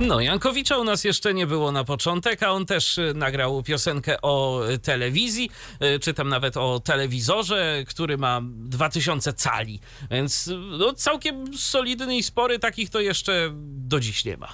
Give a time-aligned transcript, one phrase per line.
[0.00, 4.22] No, Jankowicza u nas jeszcze nie było na początek, a on też y, nagrał piosenkę
[4.22, 5.50] o y, telewizji,
[5.82, 12.22] y, czy tam nawet o telewizorze, który ma 2000 cali, więc no, całkiem solidny i
[12.22, 14.48] spory, takich to jeszcze do dziś nie ma.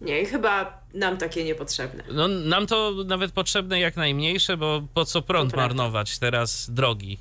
[0.00, 2.04] Nie, chyba nam takie niepotrzebne.
[2.12, 7.18] No, nam to nawet potrzebne jak najmniejsze, bo po co prąd marnować teraz drogi?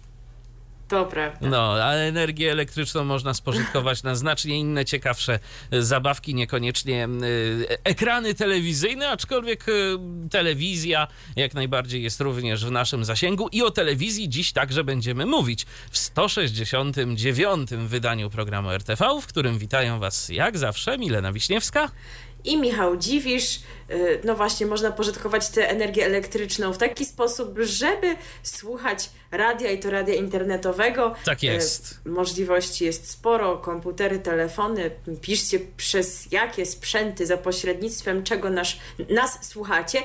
[0.90, 1.50] To prawda.
[1.50, 5.40] No, ale energię elektryczną można spożytkować na znacznie inne, ciekawsze
[5.72, 9.98] zabawki, niekoniecznie y, ekrany telewizyjne, aczkolwiek y,
[10.32, 15.66] telewizja jak najbardziej jest również w naszym zasięgu i o telewizji dziś także będziemy mówić
[15.92, 17.70] w 169.
[17.70, 21.92] wydaniu programu RTV, w którym witają Was jak zawsze Milena Wiśniewska
[22.44, 23.60] i Michał Dziwisz.
[24.24, 29.90] No właśnie, można pożytkować tę energię elektryczną w taki sposób, żeby słuchać radia i to
[29.90, 31.16] radia internetowego.
[31.26, 32.00] Tak jest.
[32.06, 34.92] Możliwości jest sporo, komputery, telefony.
[35.22, 40.00] Piszcie przez jakie sprzęty, za pośrednictwem czego nasz, nas słuchacie.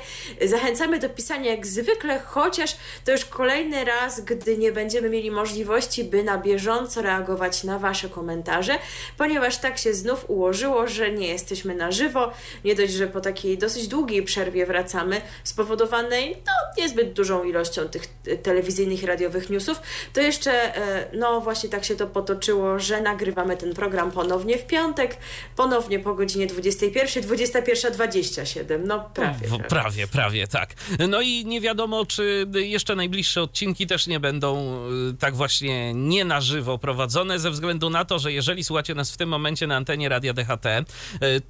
[0.44, 6.04] Zachęcamy do pisania jak zwykle, chociaż to już kolejny raz, gdy nie będziemy mieli możliwości,
[6.04, 8.78] by na bieżąco reagować na Wasze komentarze,
[9.18, 12.32] ponieważ tak się znów ułożyło, że nie jesteśmy na żywo.
[12.64, 18.06] Nie dość, że po takiej dosyć długiej przerwie wracamy, spowodowanej no, niezbyt dużą ilością tych
[18.42, 19.80] telewizyjnych i radiowych newsów,
[20.12, 20.72] to jeszcze,
[21.12, 25.16] no właśnie tak się to potoczyło, że nagrywamy ten program ponownie w piątek,
[25.56, 29.64] ponownie po godzinie 21, 21.27, no prawie, prawie.
[29.68, 30.74] Prawie, prawie, tak.
[31.08, 34.78] No i nie wiadomo, czy jeszcze najbliższe odcinki też nie będą
[35.18, 39.16] tak właśnie nie na żywo prowadzone, ze względu na to, że jeżeli słuchacie nas w
[39.16, 40.66] tym momencie na antenie Radia DHT,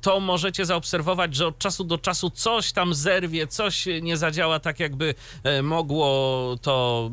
[0.01, 4.81] to możecie zaobserwować, że od czasu do czasu coś tam zerwie, coś nie zadziała tak,
[4.81, 5.15] jakby
[5.63, 6.05] mogło
[6.63, 7.11] to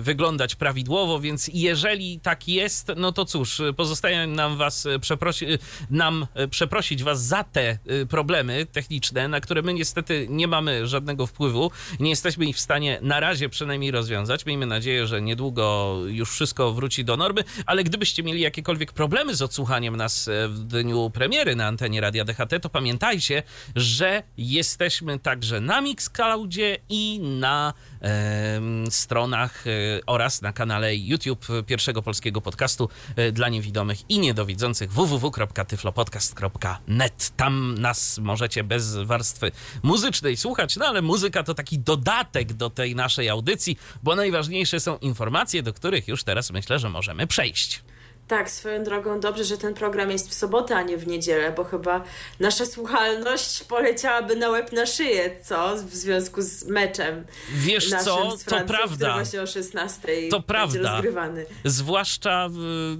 [0.00, 5.46] wyglądać prawidłowo, więc jeżeli tak jest, no to cóż, pozostaje nam was przeprosi,
[5.90, 7.78] nam przeprosić was za te
[8.08, 11.70] problemy techniczne, na które my niestety nie mamy żadnego wpływu,
[12.00, 14.46] nie jesteśmy ich w stanie na razie przynajmniej rozwiązać.
[14.46, 19.42] Miejmy nadzieję, że niedługo już wszystko wróci do normy, ale gdybyście mieli jakiekolwiek problemy z
[19.42, 23.42] odsłuchaniem nas w dniu premiery na antenie Radia DHT, to pamiętajcie,
[23.76, 28.60] że jesteśmy także na Mixcloudzie i na e,
[28.90, 29.65] stronach
[30.06, 37.32] oraz na kanale YouTube pierwszego polskiego podcastu e, dla niewidomych i niedowidzących www.tyflopodcast.net.
[37.36, 42.94] Tam nas możecie bez warstwy muzycznej słuchać, no ale muzyka to taki dodatek do tej
[42.94, 47.82] naszej audycji, bo najważniejsze są informacje, do których już teraz myślę, że możemy przejść.
[48.28, 51.64] Tak, swoją drogą dobrze, że ten program jest w sobotę, a nie w niedzielę, bo
[51.64, 52.04] chyba
[52.40, 55.76] nasza słuchalność poleciałaby na łeb na szyję, co?
[55.76, 57.24] W związku z meczem.
[57.52, 59.14] Wiesz co, Francją, to prawda.
[59.14, 60.92] właśnie o 16 to prawda.
[60.92, 61.46] rozgrywany.
[61.64, 62.48] Zwłaszcza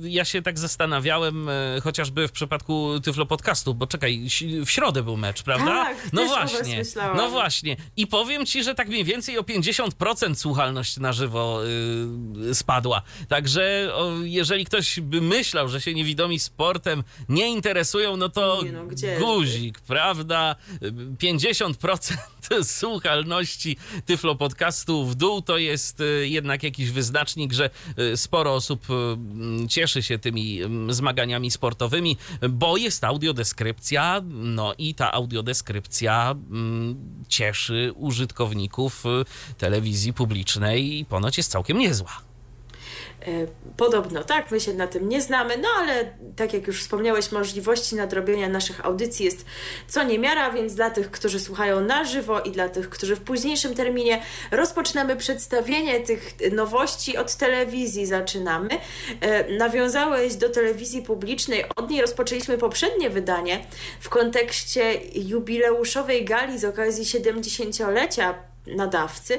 [0.03, 4.29] ja się tak zastanawiałem, e, chociażby w przypadku Tyflo Podcastu, bo czekaj,
[4.67, 5.85] w środę był mecz, prawda?
[5.85, 6.83] Tak, no właśnie.
[7.17, 7.77] No właśnie.
[7.97, 11.61] I powiem ci, że tak mniej więcej o 50% słuchalność na żywo
[12.37, 13.03] yy, spadła.
[13.29, 13.93] Także
[14.23, 18.85] jeżeli ktoś by myślał, że się niewidomi sportem nie interesują, no to nie, no,
[19.19, 20.57] guzik, prawda?
[21.19, 22.17] 50%
[22.65, 27.71] słuchalności Tyflo Podcastu w dół to jest jednak jakiś wyznacznik, że
[28.17, 28.87] sporo osób
[29.69, 32.17] cieszy się tymi zmaganiami sportowymi,
[32.51, 36.35] bo jest audiodeskrypcja, no i ta audiodeskrypcja
[37.29, 39.05] cieszy użytkowników
[39.59, 42.11] telewizji publicznej i ponoć jest całkiem niezła.
[43.77, 47.97] Podobno tak, my się na tym nie znamy, no ale tak jak już wspomniałeś, możliwości
[47.97, 49.45] nadrobienia naszych audycji jest
[49.89, 53.75] co niemiara, więc dla tych, którzy słuchają na żywo i dla tych, którzy w późniejszym
[53.75, 58.07] terminie rozpoczynamy przedstawienie tych nowości od telewizji.
[58.07, 58.69] Zaczynamy.
[59.59, 63.67] Nawiązałeś do telewizji publicznej, od niej rozpoczęliśmy poprzednie wydanie
[64.01, 68.35] w kontekście jubileuszowej gali z okazji 70-lecia
[68.67, 69.39] nadawcy,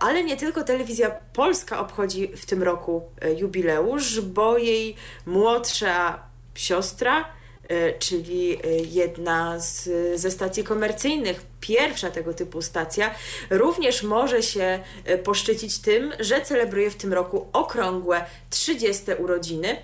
[0.00, 3.02] ale nie tylko telewizja polska obchodzi w tym roku
[3.36, 4.96] jubileusz, bo jej
[5.26, 6.22] młodsza
[6.54, 7.24] siostra,
[7.98, 8.58] czyli
[8.90, 9.88] jedna z,
[10.20, 13.14] ze stacji komercyjnych, pierwsza tego typu stacja,
[13.50, 14.78] również może się
[15.24, 19.76] poszczycić tym, że celebruje w tym roku okrągłe 30 urodziny.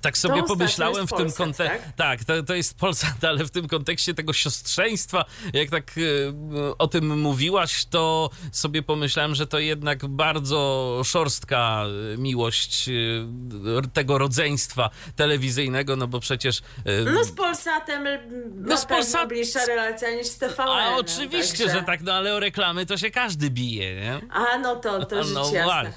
[0.00, 1.78] Tak sobie Tą pomyślałem w tym kontekście.
[1.78, 6.32] Tak, tak to, to jest Polsat, ale w tym kontekście tego siostrzeństwa, jak tak y,
[6.78, 13.24] o tym mówiłaś, to sobie pomyślałem, że to jednak bardzo szorstka y, miłość y,
[13.92, 16.58] tego rodzeństwa telewizyjnego, no bo przecież.
[16.58, 16.62] y,
[17.14, 18.04] No z Polsatem
[18.54, 20.68] no z Polsat- bliższa relacja niż z TVN.
[20.68, 24.20] a oczywiście, także- że tak, no ale o reklamy to się każdy bije, nie?
[24.30, 25.90] A no to, to A rzecz no jasna.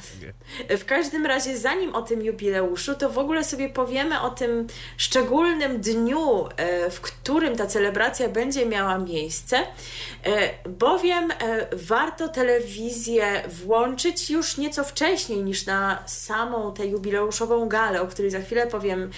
[0.69, 4.67] W każdym razie, zanim o tym jubileuszu, to w ogóle sobie powiemy o tym
[4.97, 11.35] szczególnym dniu, e, w którym ta celebracja będzie miała miejsce, e, bowiem e,
[11.71, 18.39] warto telewizję włączyć już nieco wcześniej niż na samą tę jubileuszową galę, o której za
[18.39, 19.09] chwilę powiem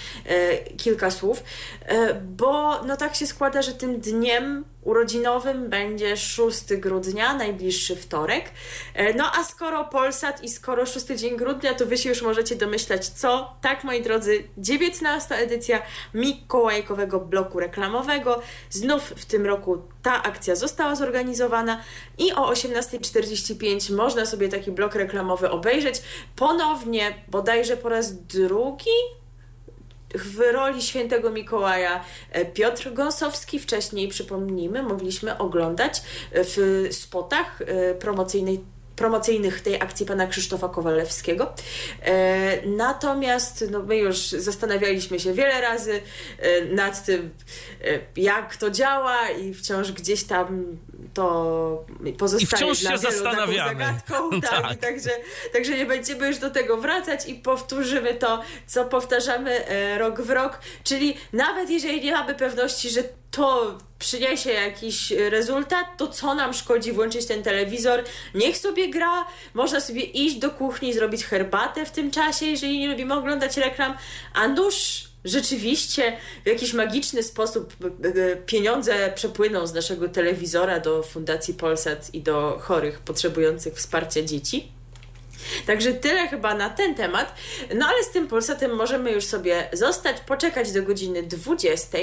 [0.76, 1.42] kilka słów,
[2.36, 8.50] bo no tak się składa, że tym dniem urodzinowym będzie 6 grudnia, najbliższy wtorek.
[8.94, 12.56] E, No a skoro Polsat i skoro 6 dzień grudnia, to wy się już możecie
[12.56, 13.54] domyślać co.
[13.60, 15.82] Tak, moi drodzy, 19 edycja
[16.14, 18.42] Mikołajkowego bloku reklamowego.
[18.70, 21.80] Znów w tym roku ta akcja została zorganizowana
[22.18, 26.02] i o 18.45 można sobie taki blok reklamowy obejrzeć.
[26.36, 28.90] Ponownie, bodajże po raz drugi,
[30.14, 33.58] w roli świętego Mikołaja e, Piotr Gąsowski.
[33.58, 38.60] Wcześniej, przypomnijmy, mogliśmy oglądać e, w spotach e, promocyjnej
[38.96, 41.52] promocyjnych tej akcji pana Krzysztofa Kowalewskiego.
[42.66, 46.00] Natomiast no, my już zastanawialiśmy się wiele razy
[46.70, 47.30] nad tym,
[48.16, 50.76] jak to działa i wciąż gdzieś tam
[51.14, 51.84] to
[52.18, 53.68] pozostaje I wciąż się zastanawiamy.
[53.68, 54.30] zagadką.
[54.40, 54.78] tak, Tak.
[54.78, 55.10] Także,
[55.52, 60.30] także nie będziemy już do tego wracać i powtórzymy to, co powtarzamy e, rok w
[60.30, 66.54] rok, czyli nawet jeżeli nie mamy pewności, że to przyniesie jakiś rezultat, to co nam
[66.54, 68.04] szkodzi włączyć ten telewizor?
[68.34, 72.88] Niech sobie gra, można sobie iść do kuchni, zrobić herbatę w tym czasie, jeżeli nie
[72.88, 73.96] lubimy oglądać reklam,
[74.34, 81.02] a nuż rzeczywiście w jakiś magiczny sposób e, e, pieniądze przepłyną z naszego telewizora do
[81.02, 84.75] Fundacji Polsat i do chorych potrzebujących wsparcia dzieci.
[85.66, 87.34] Także tyle chyba na ten temat.
[87.74, 91.98] No ale z tym Polsatem możemy już sobie zostać, poczekać do godziny 20,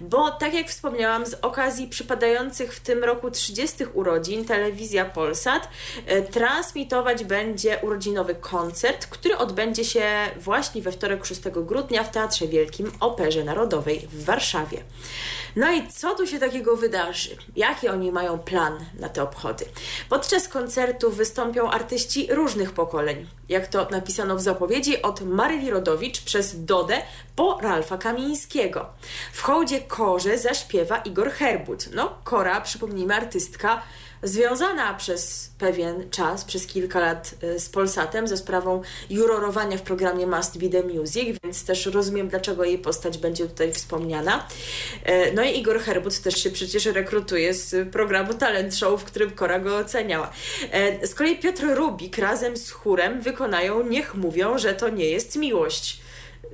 [0.00, 5.68] bo tak jak wspomniałam, z okazji przypadających w tym roku 30 urodzin telewizja Polsat
[6.06, 10.06] e, transmitować będzie urodzinowy koncert, który odbędzie się
[10.36, 14.82] właśnie we wtorek 6 grudnia w Teatrze Wielkim Operze Narodowej w Warszawie.
[15.56, 17.36] No i co tu się takiego wydarzy?
[17.56, 19.64] Jaki oni mają plan na te obchody?
[20.08, 23.26] Podczas koncertu wystąpią artyści różnych pokoleń.
[23.48, 27.02] Jak to napisano w zapowiedzi, od Maryli Rodowicz przez Dodę
[27.36, 28.86] po Ralfa Kamińskiego.
[29.32, 31.88] W hołdzie Korze zaśpiewa Igor Herbut.
[31.94, 33.82] No, Kora, przypomnijmy, artystka
[34.28, 40.26] związana przez pewien czas, przez kilka lat y, z Polsatem za sprawą jurorowania w programie
[40.26, 44.46] Must Be The Music, więc też rozumiem, dlaczego jej postać będzie tutaj wspomniana.
[45.04, 49.30] E, No i Igor Herbut też się przecież rekrutuje z programu Talent Show, w którym
[49.30, 50.30] Kora go oceniała.
[50.70, 55.36] E, Z kolei Piotr Rubik razem z chórem wykonają Niech mówią, że to nie jest
[55.36, 56.05] miłość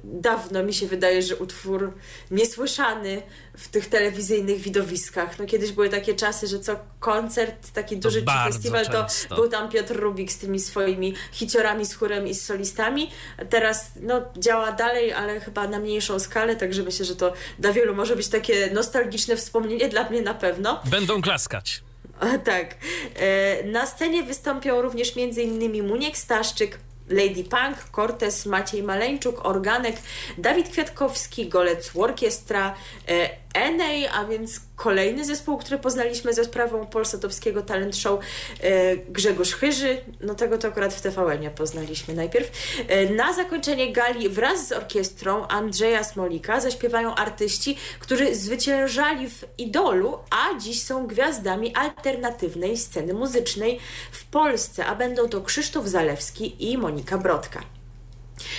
[0.04, 1.92] dawno mi się wydaje, że utwór
[2.30, 3.22] niesłyszany
[3.56, 5.38] w tych telewizyjnych widowiskach.
[5.38, 9.34] No kiedyś były takie czasy, że co koncert, taki duży czy bardzo festiwal, to często.
[9.34, 13.10] był tam Piotr Rubik z tymi swoimi hiciorami, z chórem i z solistami.
[13.50, 17.94] Teraz no, działa dalej, ale chyba na mniejszą skalę, także myślę, że to dla wielu
[17.94, 20.82] może być takie nostalgiczne wspomnienie, dla mnie na pewno.
[20.84, 21.82] Będą klaskać.
[22.20, 22.76] A, tak.
[23.16, 25.86] E, na scenie wystąpią również m.in.
[25.86, 26.78] Muniek Staszczyk,
[27.12, 29.96] Lady Punk, Cortez, Maciej Maleńczuk, Organek,
[30.38, 32.74] Dawid Kwiatkowski, Golec Orkiestra,
[33.08, 38.20] e, Enej, a więc kolejny zespół, który poznaliśmy ze sprawą polsatowskiego talent show,
[38.60, 42.50] e, Grzegorz Chyży, no tego to akurat w TVN-ie poznaliśmy najpierw.
[42.88, 50.18] E, na zakończenie gali wraz z orkiestrą Andrzeja Smolika zaśpiewają artyści, którzy zwyciężali w Idolu,
[50.30, 53.78] a dziś są gwiazdami alternatywnej sceny muzycznej
[54.12, 57.62] w Polsce, a będą to Krzysztof Zalewski i Monika Brodka.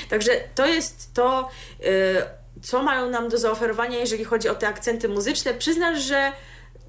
[0.10, 5.10] Także to jest to, y, co mają nam do zaoferowania, jeżeli chodzi o te akcenty
[5.10, 5.54] muzyczne.
[5.54, 6.32] Przyznasz, że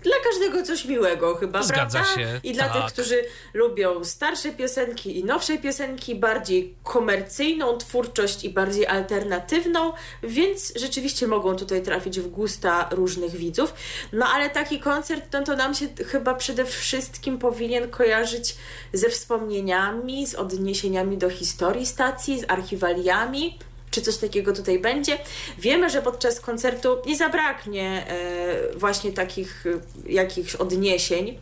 [0.04, 2.14] dla każdego coś miłego chyba, Zgadza prawda?
[2.14, 2.72] się, I dla tak.
[2.72, 10.72] tych, którzy lubią starsze piosenki i nowsze piosenki, bardziej komercyjną twórczość i bardziej alternatywną, więc
[10.76, 13.74] rzeczywiście mogą tutaj trafić w gusta różnych widzów.
[14.12, 18.56] No ale taki koncert, no to nam się chyba przede wszystkim powinien kojarzyć
[18.92, 23.58] ze wspomnieniami, z odniesieniami do historii stacji, z archiwaliami,
[23.94, 25.18] czy coś takiego tutaj będzie.
[25.58, 31.38] Wiemy, że podczas koncertu nie zabraknie e, właśnie takich e, jakichś odniesień.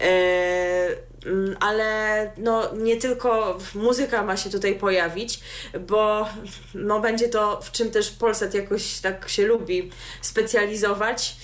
[0.00, 5.40] E, Mm, ale no, nie tylko muzyka ma się tutaj pojawić,
[5.88, 6.28] bo
[6.74, 9.90] no, będzie to, w czym też Polsat jakoś tak się lubi
[10.20, 11.36] specjalizować,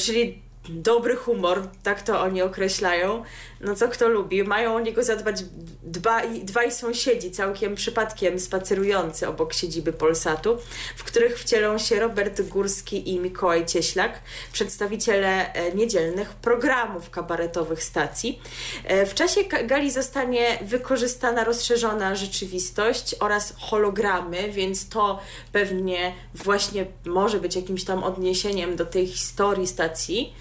[0.00, 3.22] czyli dobry humor, tak to oni określają.
[3.62, 5.44] No co kto lubi, mają o niego zadbać
[5.82, 10.58] dbaj, dwaj sąsiedzi, całkiem przypadkiem spacerujący obok siedziby Polsatu,
[10.96, 14.20] w których wcielą się Robert Górski i Mikołaj Cieślak,
[14.52, 18.40] przedstawiciele e, niedzielnych programów kabaretowych stacji.
[18.84, 25.20] E, w czasie gali zostanie wykorzystana rozszerzona rzeczywistość oraz hologramy, więc to
[25.52, 30.34] pewnie właśnie może być jakimś tam odniesieniem do tej historii stacji,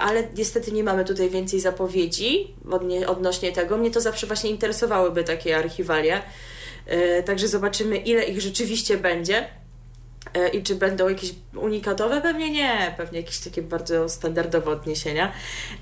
[0.00, 2.54] ale niestety nie mamy tutaj więcej zapowiedzi
[3.06, 3.76] odnośnie tego.
[3.76, 6.22] Mnie to zawsze właśnie interesowałyby takie archiwalia.
[6.86, 9.61] Yy, także zobaczymy, ile ich rzeczywiście będzie.
[10.34, 12.20] E, I czy będą jakieś unikatowe?
[12.20, 12.94] Pewnie nie.
[12.96, 15.32] Pewnie jakieś takie bardzo standardowe odniesienia,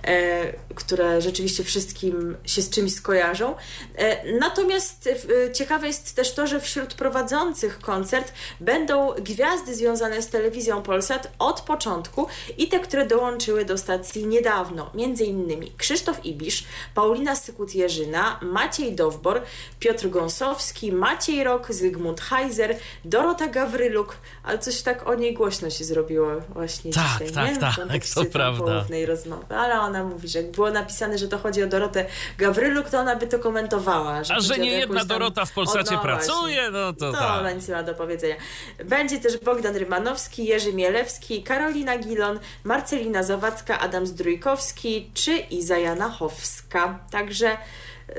[0.04, 3.54] e, które rzeczywiście wszystkim się z czymś skojarzą.
[3.96, 5.08] E, natomiast
[5.52, 11.60] ciekawe jest też to, że wśród prowadzących koncert będą gwiazdy związane z telewizją Polsat od
[11.60, 12.26] początku
[12.58, 14.90] i te, które dołączyły do stacji niedawno.
[14.94, 19.42] Między innymi Krzysztof Ibisz, Paulina Sykut-Jerzyna, Maciej Dowbor,
[19.78, 25.84] Piotr Gąsowski, Maciej Rok, Zygmunt Heiser, Dorota Gawryluk, ale coś tak o niej głośno się
[25.84, 27.56] zrobiło właśnie tak, dzisiaj, tak, nie?
[27.56, 28.84] Tak, tak, to prawda.
[29.06, 29.56] rozmowy.
[29.56, 32.06] Ale ona mówi, że jak było napisane, że to chodzi o Dorotę
[32.38, 34.24] Gawryluk, to ona by to komentowała.
[34.24, 37.40] Że A że nie jedna Dorota w Polsacie no, pracuje, no to, to tak.
[37.40, 38.36] ona nic nie ma do powiedzenia.
[38.84, 46.98] Będzie też Bogdan Rymanowski, Jerzy Mielewski, Karolina Gilon, Marcelina Zawadzka, Adam Zdrójkowski czy Iza Janachowska.
[47.10, 47.56] Także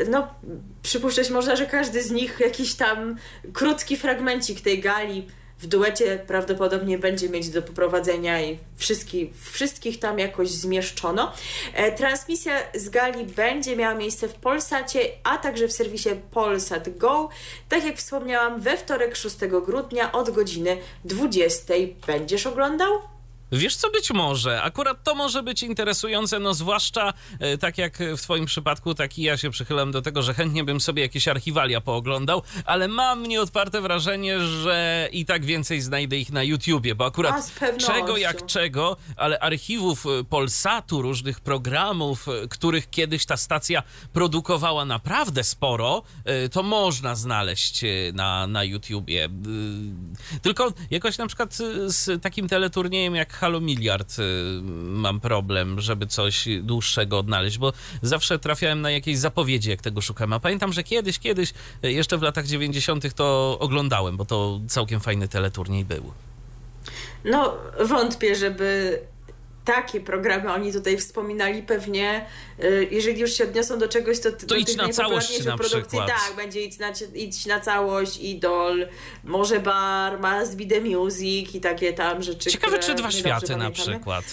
[0.10, 0.28] no,
[0.82, 3.18] przypuszczać można, że każdy z nich jakiś tam
[3.54, 5.28] krótki fragmencik tej gali
[5.62, 11.34] w duecie prawdopodobnie będzie mieć do poprowadzenia i wszystkich, wszystkich tam jakoś zmieszczono.
[11.74, 17.30] E, transmisja z gali będzie miała miejsce w Polsacie, a także w serwisie Polsat Go.
[17.70, 21.74] Tak jak wspomniałam, we wtorek 6 grudnia od godziny 20.
[22.08, 23.11] Będziesz oglądał?
[23.52, 24.62] Wiesz co, być może.
[24.62, 29.22] Akurat to może być interesujące, no zwłaszcza e, tak jak w twoim przypadku, tak i
[29.22, 33.82] ja się przychylam do tego, że chętnie bym sobie jakieś archiwalia pooglądał, ale mam nieodparte
[33.82, 39.40] wrażenie, że i tak więcej znajdę ich na YouTubie, bo akurat czego jak czego, ale
[39.40, 46.04] archiwów e, Polsatu, różnych programów, e, których kiedyś ta stacja produkowała naprawdę sporo,
[46.52, 47.82] to można znaleźć
[48.14, 49.30] na, na YouTubie.
[50.42, 54.24] Tylko jakoś na przykład z takim teleturniejem jak Halo Miliard y,
[54.84, 60.34] mam problem, żeby coś dłuższego odnaleźć, bo zawsze trafiałem na jakieś zapowiedzi, jak tego szukałem.
[60.34, 61.54] A pamiętam, że kiedyś, kiedyś,
[61.86, 63.14] y, jeszcze w latach 90.
[63.14, 66.12] to oglądałem, bo to całkiem fajny teleturniej był.
[67.26, 67.54] No,
[67.86, 69.00] wątpię, żeby
[69.66, 72.26] takie programy oni tutaj wspominali pewnie,
[72.64, 76.08] y, jeżeli już się odniosą do czegoś, to, to idź na całość na produkcji, przykład.
[76.08, 78.88] tak, będzie idź na, idź na całość, Idol,
[79.24, 82.50] może Bar, Must Be The Music i takie tam rzeczy.
[82.50, 84.26] Ciekawe, czy Dwa Światy na przykład.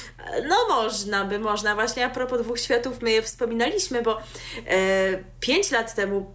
[0.48, 1.74] No można by, można.
[1.74, 4.18] Właśnie a propos Dwóch Światów my je wspominaliśmy, bo
[4.66, 6.34] e, pięć lat temu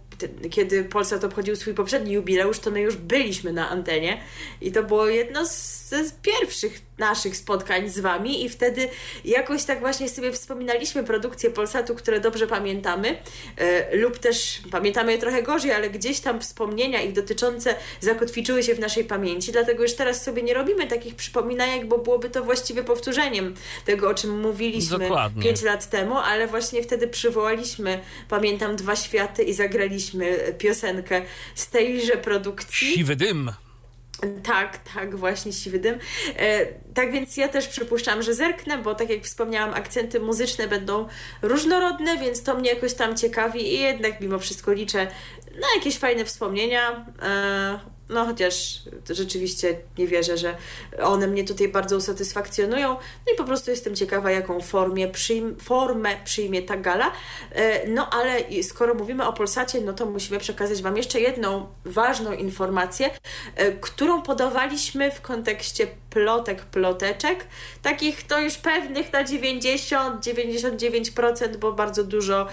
[0.50, 4.20] kiedy Polsat obchodził swój poprzedni jubileusz, to my już byliśmy na antenie
[4.60, 8.88] i to było jedno z, z pierwszych naszych spotkań z Wami i wtedy
[9.24, 13.16] jakoś tak właśnie sobie wspominaliśmy produkcje Polsatu, które dobrze pamiętamy
[13.56, 18.74] e, lub też pamiętamy je trochę gorzej, ale gdzieś tam wspomnienia ich dotyczące zakotwiczyły się
[18.74, 22.84] w naszej pamięci, dlatego już teraz sobie nie robimy takich przypominajek, bo byłoby to właściwie
[22.84, 23.54] powtórzeniem
[23.84, 25.42] tego, o czym mówiliśmy Dokładnie.
[25.42, 30.03] 5 lat temu, ale właśnie wtedy przywołaliśmy, pamiętam, dwa światy i zagraliśmy
[30.58, 31.22] piosenkę
[31.54, 32.92] z tejże produkcji.
[32.92, 33.52] Siwy dym.
[34.42, 35.98] Tak, tak, właśnie siwy dym.
[36.36, 41.08] E, tak więc ja też przypuszczam, że zerknę, bo tak jak wspomniałam, akcenty muzyczne będą
[41.42, 45.06] różnorodne, więc to mnie jakoś tam ciekawi i jednak mimo wszystko liczę
[45.60, 47.06] na jakieś fajne wspomnienia.
[47.22, 50.56] E, no chociaż rzeczywiście nie wierzę, że
[51.02, 52.88] one mnie tutaj bardzo usatysfakcjonują.
[53.26, 57.12] No i po prostu jestem ciekawa, jaką formie przyjm formę przyjmie ta gala.
[57.52, 62.32] E, no ale skoro mówimy o Polsacie, no to musimy przekazać Wam jeszcze jedną ważną
[62.32, 63.10] informację,
[63.56, 67.46] e, którą podawaliśmy w kontekście plotek, ploteczek,
[67.82, 72.48] takich to już pewnych na 90-99%, bo bardzo dużo e,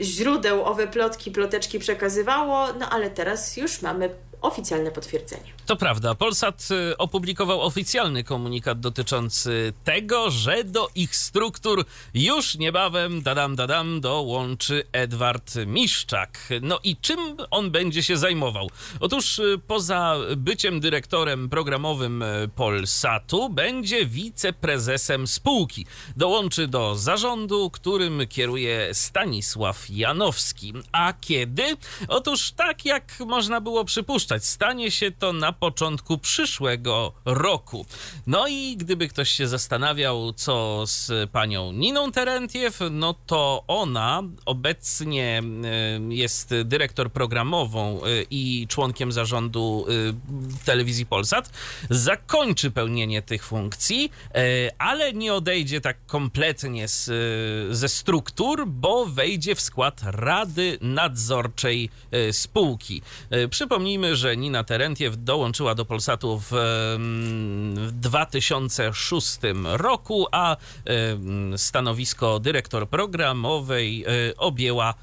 [0.00, 4.10] źródeł owe plotki, ploteczki przekazywało, no ale teraz już mamy
[4.42, 5.52] oficjalne potwierdzenie.
[5.66, 6.14] To prawda.
[6.14, 14.00] Polsat y, opublikował oficjalny komunikat dotyczący tego, że do ich struktur już niebawem, dadam, dadam,
[14.00, 16.48] dołączy Edward Miszczak.
[16.62, 18.70] No i czym on będzie się zajmował?
[19.00, 25.86] Otóż y, poza byciem dyrektorem programowym y, Polsatu, będzie wiceprezesem spółki.
[26.16, 30.72] Dołączy do zarządu, którym kieruje Stanisław Janowski.
[30.92, 31.76] A kiedy?
[32.08, 37.86] Otóż tak jak można było przypuszczać, stanie się to na początku przyszłego roku.
[38.26, 45.42] No i gdyby ktoś się zastanawiał, co z panią Niną Terentiew, no to ona obecnie
[46.10, 51.50] y, jest dyrektor programową y, i członkiem zarządu y, telewizji Polsat.
[51.90, 54.12] Zakończy pełnienie tych funkcji,
[54.78, 57.10] ale nie odejdzie tak kompletnie z,
[57.76, 61.90] ze struktur, bo wejdzie w skład Rady Nadzorczej
[62.32, 63.02] spółki.
[63.50, 66.50] Przypomnijmy, że Nina Terentiew dołączyła do Polsatu w,
[67.76, 70.56] w 2006 roku, a
[71.56, 74.04] stanowisko dyrektor programowej
[74.36, 74.94] objęła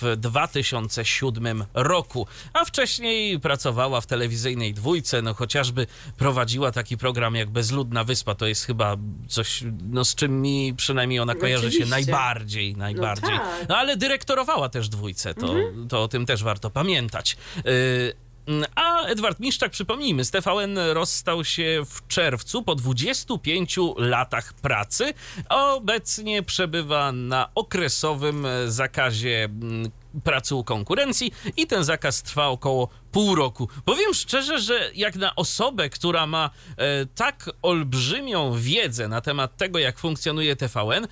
[0.00, 5.86] w 2007 roku, a wcześniej pracowała w telewizyjnej dwójce, no chociażby
[6.16, 8.96] prowadziła taki program jak Bezludna Wyspa, to jest chyba
[9.28, 11.84] coś, no z czym mi przynajmniej ona kojarzy Oczywiście.
[11.84, 13.30] się najbardziej, najbardziej.
[13.30, 13.68] No tak.
[13.68, 15.54] No ale dyrektorowała też dwójce, to,
[15.88, 17.36] to o tym też warto pamiętać.
[17.66, 18.25] Y,
[18.74, 25.14] a Edward Miszczak, przypomnijmy, z TVN rozstał się w czerwcu po 25 latach pracy.
[25.48, 29.90] Obecnie przebywa na okresowym zakazie mm,
[30.24, 33.68] pracy u konkurencji i ten zakaz trwa około pół roku.
[33.84, 39.78] Powiem szczerze, że jak na osobę, która ma e, tak olbrzymią wiedzę na temat tego,
[39.78, 41.08] jak funkcjonuje TVN, e,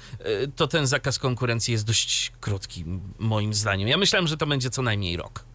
[0.56, 2.84] to ten zakaz konkurencji jest dość krótki,
[3.18, 3.88] moim zdaniem.
[3.88, 5.53] Ja myślałem, że to będzie co najmniej rok.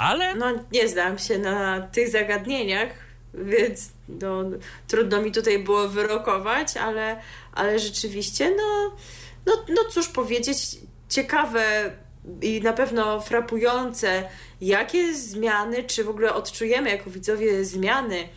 [0.00, 2.88] Ale No, nie znam się na tych zagadnieniach,
[3.34, 4.44] więc no,
[4.88, 7.20] trudno mi tutaj było wyrokować, ale,
[7.52, 8.96] ale rzeczywiście, no,
[9.46, 10.58] no, no cóż powiedzieć,
[11.08, 11.90] ciekawe
[12.42, 14.28] i na pewno frapujące,
[14.60, 18.28] jakie zmiany, czy w ogóle odczujemy jako widzowie zmiany,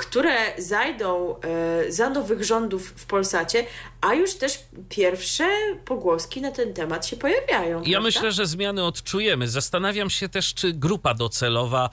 [0.00, 3.66] które zajdą e, za nowych rządów w Polsacie,
[4.00, 5.48] a już też pierwsze
[5.84, 7.76] pogłoski na ten temat się pojawiają.
[7.78, 8.00] Ja prawda?
[8.00, 9.48] myślę, że zmiany odczujemy.
[9.48, 11.90] Zastanawiam się też, czy grupa docelowa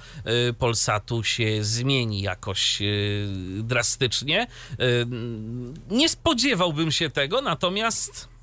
[0.50, 3.28] y, Polsatu się zmieni jakoś y,
[3.64, 4.48] drastycznie.
[5.90, 8.37] Nie spodziewałbym się tego, natomiast.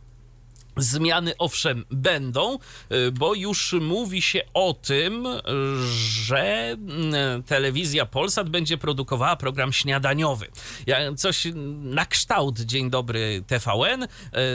[0.76, 2.58] Zmiany owszem będą,
[2.92, 5.26] y, bo już mówi się o tym,
[5.98, 10.46] że mm, telewizja Polsat będzie produkowała program śniadaniowy.
[11.16, 11.46] Coś
[11.82, 14.02] na kształt Dzień Dobry TVN.
[14.02, 14.08] Y,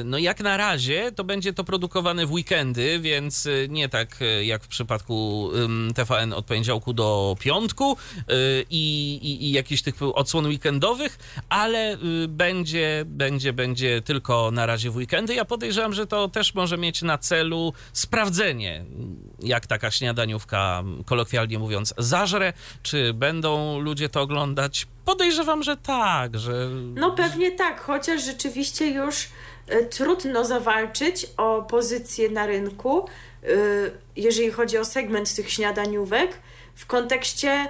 [0.06, 4.64] No jak na razie to będzie to produkowane w weekendy, więc y, nie tak jak
[4.64, 5.50] w przypadku
[5.96, 7.98] TVN od poniedziałku do piątku
[8.70, 14.96] i, i, i jakichś tych odsłon weekendowych, ale będzie, będzie, będzie tylko na razie w
[14.96, 15.36] weekendy.
[15.36, 18.86] Ja podejrzewam, że to też może mieć na celu sprawdzenie,
[19.40, 24.88] jak taka śniadaniówka, kolokwialnie mówiąc, zażre, czy będą ludzie to oglądać.
[25.06, 29.28] Podejrzewam, że tak, że No pewnie tak, chociaż rzeczywiście już
[29.68, 33.08] e, trudno zawalczyć o pozycję na rynku,
[33.44, 33.48] e,
[34.16, 36.40] jeżeli chodzi o segment tych śniadaniówek,
[36.76, 37.68] w kontekście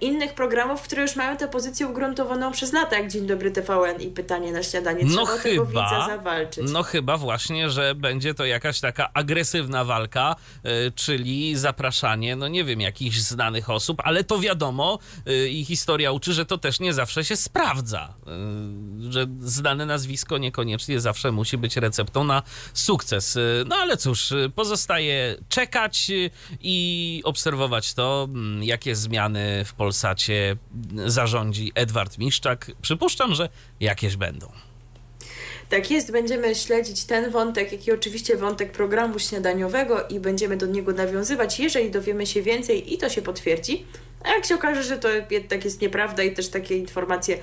[0.00, 4.06] innych programów, które już mają tę pozycję ugruntowaną przez lata, jak Dzień Dobry TVN i
[4.06, 5.00] Pytanie na śniadanie.
[5.06, 6.64] Trzeba No o tego widza chyba, zawalczyć.
[6.72, 10.36] no chyba właśnie, że będzie to jakaś taka agresywna walka,
[10.88, 16.12] y, czyli zapraszanie, no nie wiem, jakichś znanych osób, ale to wiadomo y, i historia
[16.12, 18.14] uczy, że to też nie zawsze się sprawdza,
[19.08, 22.42] y, że znane nazwisko niekoniecznie zawsze musi być receptą na
[22.74, 23.36] sukces.
[23.36, 26.30] Y, No ale cóż, y, pozostaje czekać y,
[26.60, 30.56] i obserwować to, mm, jakie zmiany w Polsacie
[31.06, 32.70] zarządzi Edward Miszczak.
[32.82, 33.48] Przypuszczam, że
[33.80, 34.52] jakieś będą.
[35.68, 40.66] Tak jest, będziemy śledzić ten wątek, jak i oczywiście wątek programu śniadaniowego i będziemy do
[40.66, 43.84] niego nawiązywać, jeżeli dowiemy się więcej i to się potwierdzi.
[44.24, 47.38] A jak się okaże, że to jednak jest nieprawda i też takie informacje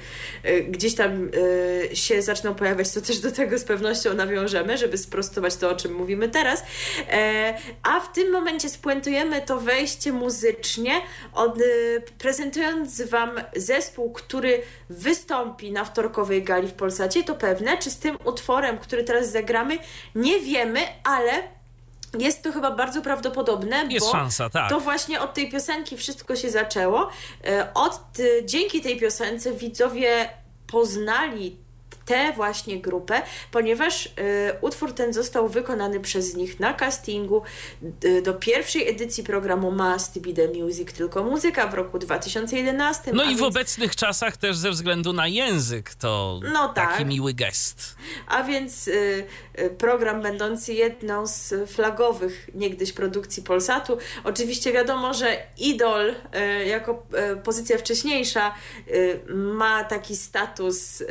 [0.45, 4.97] y, gdzieś tam y, się zaczną pojawiać, to też do tego z pewnością nawiążemy, żeby
[4.97, 6.63] sprostować to, o czym mówimy teraz.
[7.11, 11.01] E, a w tym momencie spuentujemy to wejście muzycznie,
[11.61, 17.23] y, prezentując Wam zespół, który wystąpi na wtorkowej gali w Polsacie.
[17.23, 19.77] To pewne, czy z tym utworem, który teraz zagramy,
[20.15, 21.56] nie wiemy, ale
[22.19, 24.69] jest to chyba bardzo prawdopodobne, Jest bo szansa, tak.
[24.69, 27.09] to właśnie od tej piosenki wszystko się zaczęło.
[27.47, 30.29] E, Od, e, dzięki tej piosence widzowie
[30.71, 31.57] poznali
[32.07, 34.09] tę właśnie grupę, ponieważ y,
[34.61, 37.41] utwór ten został wykonany przez nich na castingu
[38.05, 43.11] y, do pierwszej edycji programu Must Be The Music, tylko muzyka w roku 2011.
[43.13, 46.89] No i więc, w obecnych czasach też ze względu na język to No tak.
[46.91, 47.95] taki miły gest.
[48.27, 49.25] A więc y,
[49.59, 53.97] y, program będący jedną z flagowych niegdyś produkcji Polsatu.
[54.23, 56.15] Oczywiście wiadomo, że Idol y,
[56.65, 58.53] jako y, pozycja wcześniejsza
[59.29, 61.07] ma taki status y,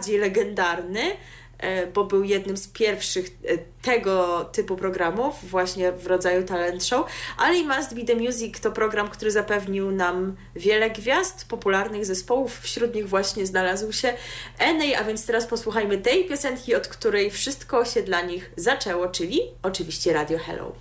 [0.00, 6.44] bardziej legendarny, y, bo był jednym z pierwszych y, tego typu programów, właśnie w rodzaju
[6.44, 11.48] talent show, ale i Must Be The Music to program, który zapewnił nam wiele gwiazd,
[11.48, 14.14] popularnych zespołów, wśród nich właśnie znalazł się
[14.58, 19.40] Enej, a więc teraz posłuchajmy tej piosenki, od której wszystko się dla nich zaczęło, czyli
[19.62, 20.72] oczywiście Radio Hello.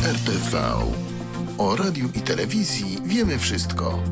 [0.00, 0.58] RTV.
[1.58, 4.02] O radiu i telewizji wiemy wszystko.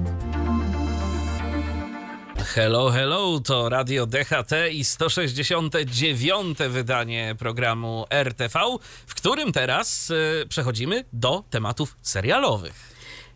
[2.45, 6.59] Hello, hello, to Radio DHT i 169.
[6.69, 8.59] wydanie programu RTV,
[9.07, 12.75] w którym teraz y, przechodzimy do tematów serialowych.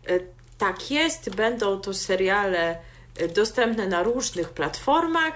[0.07, 0.19] E,
[0.57, 2.77] Tak jest, będą to seriale
[3.17, 5.33] e, dostępne na różnych platformach,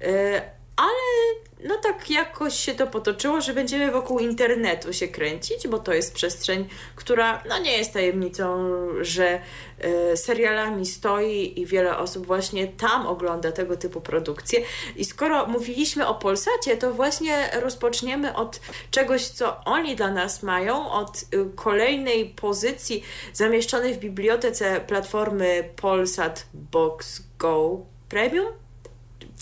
[0.00, 5.78] e, ale no tak jakoś się to potoczyło, że będziemy wokół internetu się kręcić, bo
[5.78, 8.68] to jest przestrzeń, która no nie jest tajemnicą,
[9.00, 9.40] że
[9.78, 14.60] e, serialami stoi i wiele osób właśnie tam ogląda tego typu produkcje.
[14.96, 20.90] I skoro mówiliśmy o Polsacie, to właśnie rozpoczniemy od czegoś, co oni dla nas mają,
[20.90, 28.59] od y, kolejnej pozycji zamieszczonej w bibliotece platformy Polsat Box Go Premium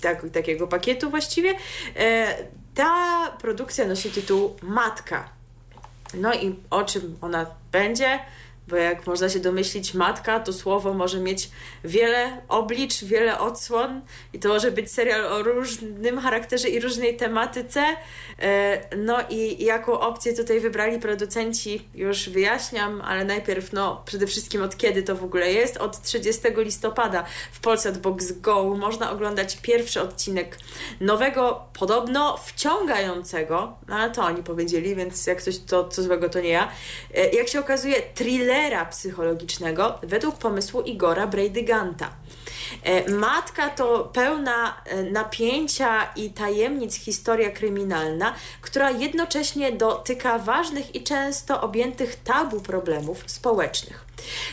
[0.00, 1.54] tak, takiego pakietu właściwie.
[1.96, 2.34] E,
[2.74, 5.28] ta produkcja nosi tytuł Matka.
[6.14, 8.18] No i o czym ona będzie?
[8.68, 11.50] Bo jak można się domyślić, matka to słowo może mieć
[11.84, 14.00] wiele oblicz, wiele odsłon
[14.32, 17.84] i to może być serial o różnym charakterze i różnej tematyce.
[18.38, 24.62] E, No i jaką opcję tutaj wybrali producenci, już wyjaśniam, ale najpierw no przede wszystkim
[24.62, 25.76] od kiedy to w ogóle jest.
[25.76, 30.58] Od 30 listopada w Polsat Box Go można oglądać pierwszy odcinek
[31.00, 36.40] nowego, podobno wciągającego, no ale to oni powiedzieli, więc jak coś to co złego to
[36.40, 36.68] nie ja.
[37.14, 38.02] E, Jak się okazuje,
[38.58, 42.10] thrillera psychologicznego według pomysłu Igora Brejdyganta.
[42.82, 51.02] E, Matka to pełna e, napięcia i tajemnic historia kryminalna, która jednocześnie dotyka ważnych i
[51.02, 54.04] często objętych tabu problemów społecznych.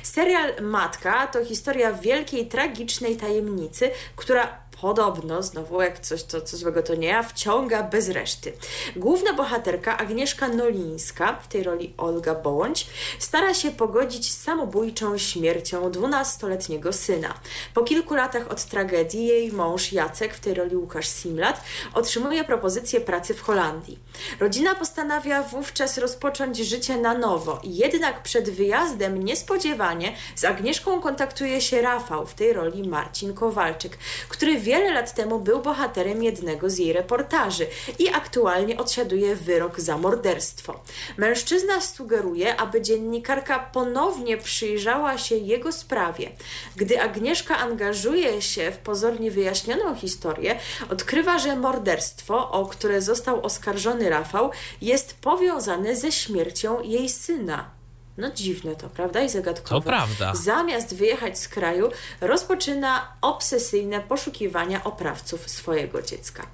[0.04, 6.84] Serial Matka to historia wielkiej, tragicznej tajemnicy, która podobno, znowu jak coś to, co złego
[6.84, 8.54] to nie ja, wciąga bez reszty.
[8.96, 12.88] Główna bohaterka Agnieszka Nolińska, w tej roli Olga Bołądź,
[13.20, 17.34] stara się pogodzić z samobójczą śmiercią 12-letniego syna.
[17.74, 21.62] Po kilku latach od tragedii jej mąż Jacek, w tej roli Łukasz Simlat,
[21.94, 24.00] otrzymuje propozycję pracy w Holandii.
[24.40, 31.82] Rodzina postanawia wówczas rozpocząć życie na nowo, jednak przed wyjazdem niespodziewanie z Agnieszką kontaktuje się
[31.82, 33.98] Rafał, w tej roli Marcin Kowalczyk,
[34.30, 37.68] który wiele lat temu był bohaterem jednego z jej reportaży
[38.00, 40.80] i aktualnie odsiaduje wyrok za morderstwo.
[41.18, 46.32] Mężczyzna sugeruje, aby dziennikarka ponownie przyjrzała się jego sprawie.
[46.76, 54.10] Gdy Agnieszka angażuje się w pozornie wyjaśnioną historię, odkrywa, że morderstwo, o które został oskarżony
[54.10, 54.52] Rafał,
[54.82, 57.75] jest powiązane ze śmiercią jej syna.
[58.18, 59.24] No dziwne to, prawda?
[59.24, 59.82] I zagadkowe.
[59.82, 60.34] To prawda.
[60.36, 61.90] Zamiast wyjechać z kraju,
[62.22, 66.48] rozpoczyna obsesyjne poszukiwania oprawców swojego dziecka.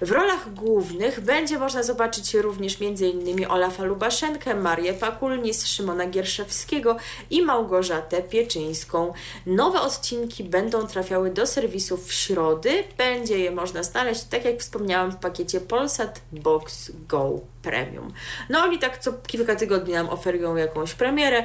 [0.00, 3.46] W rolach głównych będzie można zobaczyć również m.in.
[3.48, 6.96] Olafa Lubaszenkę, Marię Pakulnis, Szymona Gierszewskiego
[7.30, 9.12] i Małgorzatę Pieczyńską.
[9.46, 12.84] Nowe odcinki będą trafiały do serwisów w środy.
[12.98, 18.12] Będzie je można znaleźć, tak jak wspomniałam, w pakiecie Polsat Box Go Premium.
[18.48, 21.44] No oni tak co kilka tygodni nam oferują jakąś premierę.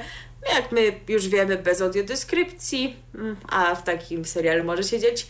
[0.53, 5.27] Jak my już wiemy, bez audiodeskrypcji, mm, a w takim serialu może się dziać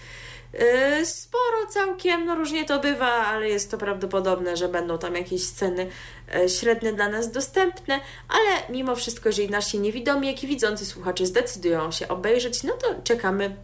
[0.54, 5.44] Yy, Sporo całkiem, no różnie to bywa, ale jest to prawdopodobne, że będą tam jakieś
[5.44, 5.88] sceny
[6.36, 11.26] e, średnie dla nas dostępne, ale mimo wszystko, jeżeli nasi niewidomi, jak i widzący słuchacze
[11.26, 13.56] zdecydują się obejrzeć, no to czekamy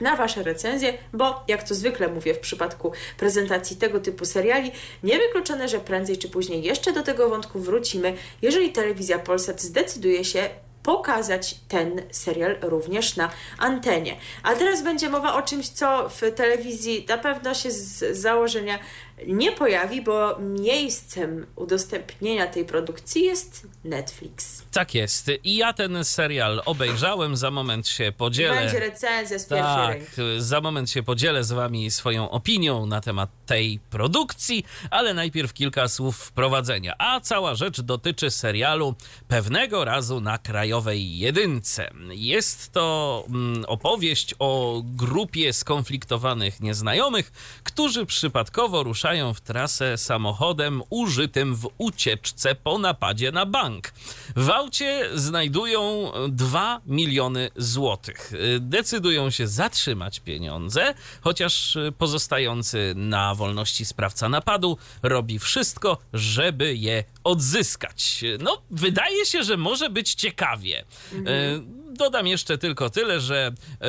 [0.00, 5.68] na Wasze recenzje, bo jak to zwykle mówię w przypadku prezentacji tego typu seriali, niewykluczone,
[5.68, 10.48] że prędzej czy później jeszcze do tego wątku wrócimy, jeżeli telewizja Polsat zdecyduje się
[10.82, 14.16] pokazać ten serial również na antenie.
[14.42, 18.78] A teraz będzie mowa o czymś, co w telewizji na pewno się z założenia
[19.26, 24.62] nie pojawi, bo miejscem udostępnienia tej produkcji jest Netflix.
[24.72, 25.30] Tak jest.
[25.44, 28.54] I ja ten serial obejrzałem, za moment się podzielę.
[28.54, 30.22] Będzie recenzja z pierwszej Tak, ręki.
[30.38, 35.88] za moment się podzielę z wami swoją opinią na temat tej produkcji, ale najpierw kilka
[35.88, 36.94] słów wprowadzenia.
[36.98, 38.94] A cała rzecz dotyczy serialu
[39.28, 41.90] Pewnego razu na Krajowej Jedynce.
[42.10, 47.32] Jest to mm, opowieść o grupie skonfliktowanych nieznajomych,
[47.64, 53.92] którzy przypadkowo ruszają w trasę samochodem użytym w ucieczce po napadzie na bank.
[54.36, 58.32] W aucie znajdują 2 miliony złotych.
[58.60, 68.24] Decydują się zatrzymać pieniądze, chociaż pozostający na wolności sprawca napadu robi wszystko, żeby je odzyskać.
[68.40, 70.84] No, wydaje się, że może być ciekawie.
[71.26, 73.88] E, Dodam jeszcze tylko tyle, że e,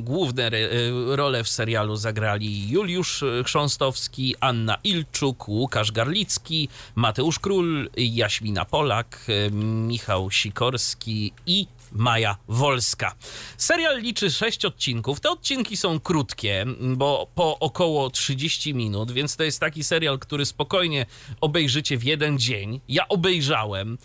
[0.00, 0.70] główne re, e,
[1.16, 9.50] role w serialu zagrali Juliusz Chrząstowski, Anna Ilczuk, Łukasz Garlicki, Mateusz Król, Jaśmina Polak, e,
[9.50, 13.14] Michał Sikorski i Maja Wolska.
[13.56, 15.20] Serial liczy 6 odcinków.
[15.20, 20.46] Te odcinki są krótkie, bo po około 30 minut, więc to jest taki serial, który
[20.46, 21.06] spokojnie
[21.40, 22.80] obejrzycie w jeden dzień.
[22.88, 23.98] Ja obejrzałem,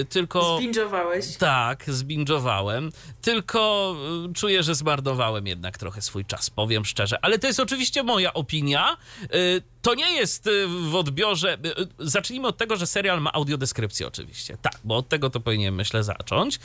[0.00, 0.56] y, tylko.
[0.58, 1.36] Zbingowałeś.
[1.36, 2.92] Tak, zbingowałem.
[3.22, 3.94] Tylko
[4.30, 7.24] y, czuję, że zmarnowałem jednak trochę swój czas, powiem szczerze.
[7.24, 8.96] Ale to jest oczywiście moja opinia.
[9.82, 11.58] To nie jest y, w odbiorze.
[11.66, 14.56] y, y, Zacznijmy od tego, że serial ma audiodeskrypcję, oczywiście.
[14.62, 16.60] Tak, bo od tego to powinienem, myślę, zacząć.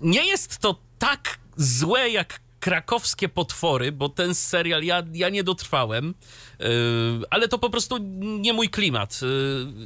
[0.00, 6.14] Nie jest to tak złe jak krakowskie potwory, bo ten serial ja, ja nie dotrwałem,
[7.30, 9.20] ale to po prostu nie mój klimat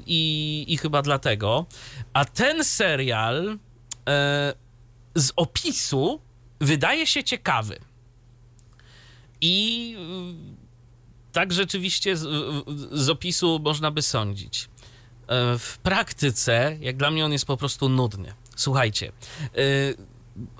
[0.07, 1.67] i, i chyba dlatego.
[2.13, 3.59] A ten serial
[5.15, 6.21] z opisu
[6.61, 7.79] wydaje się ciekawy.
[9.41, 9.97] I
[11.39, 12.27] tak rzeczywiście z,
[12.93, 14.63] z opisu można by sądzić.
[14.63, 18.33] Yy, W praktyce, jak dla mnie, on jest po prostu nudny.
[18.57, 19.13] Słuchajcie,
[19.55, 19.97] yy,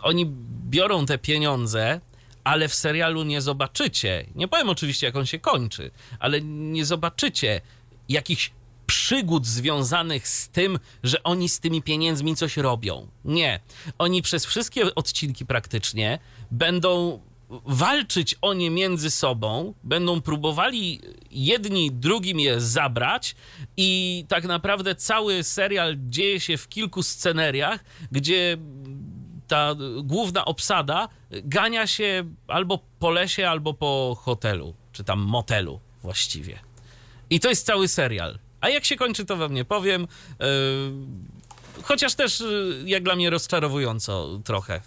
[0.03, 0.27] oni
[0.71, 2.01] biorą te pieniądze,
[2.45, 4.27] ale w serialu nie zobaczycie.
[4.35, 7.61] Nie powiem oczywiście, jak on się kończy, ale nie zobaczycie
[8.09, 8.53] jakichś
[8.87, 13.09] przygód związanych z tym, że oni z tymi pieniędzmi coś robią.
[13.25, 13.61] Nie.
[13.99, 16.19] Oni przez wszystkie odcinki praktycznie
[16.51, 23.37] będą walczyć o nie między sobą, będą próbowali jedni drugim je zabrać
[23.77, 28.57] i tak naprawdę cały serial dzieje się w kilku sceneriach, gdzie
[29.49, 36.59] ta główna obsada gania się albo po lesie, albo po hotelu, czy tam motelu właściwie.
[37.31, 38.39] I to jest cały serial.
[38.61, 40.03] A jak się kończy, to wam nie powiem.
[40.03, 40.47] Yy,
[41.83, 44.81] Chociaż też, yy, jak dla mnie, rozczarowująco trochę.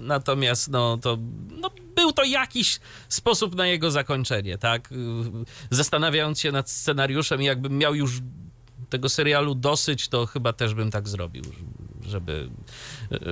[0.00, 1.18] Natomiast, no to
[1.60, 4.90] no, był to jakiś sposób na jego zakończenie, tak?
[4.90, 4.98] Yy,
[5.70, 8.20] Zastanawiając się nad scenariuszem, jakbym miał już
[8.90, 11.44] tego serialu dosyć, to chyba też bym tak zrobił,
[12.08, 12.48] żeby,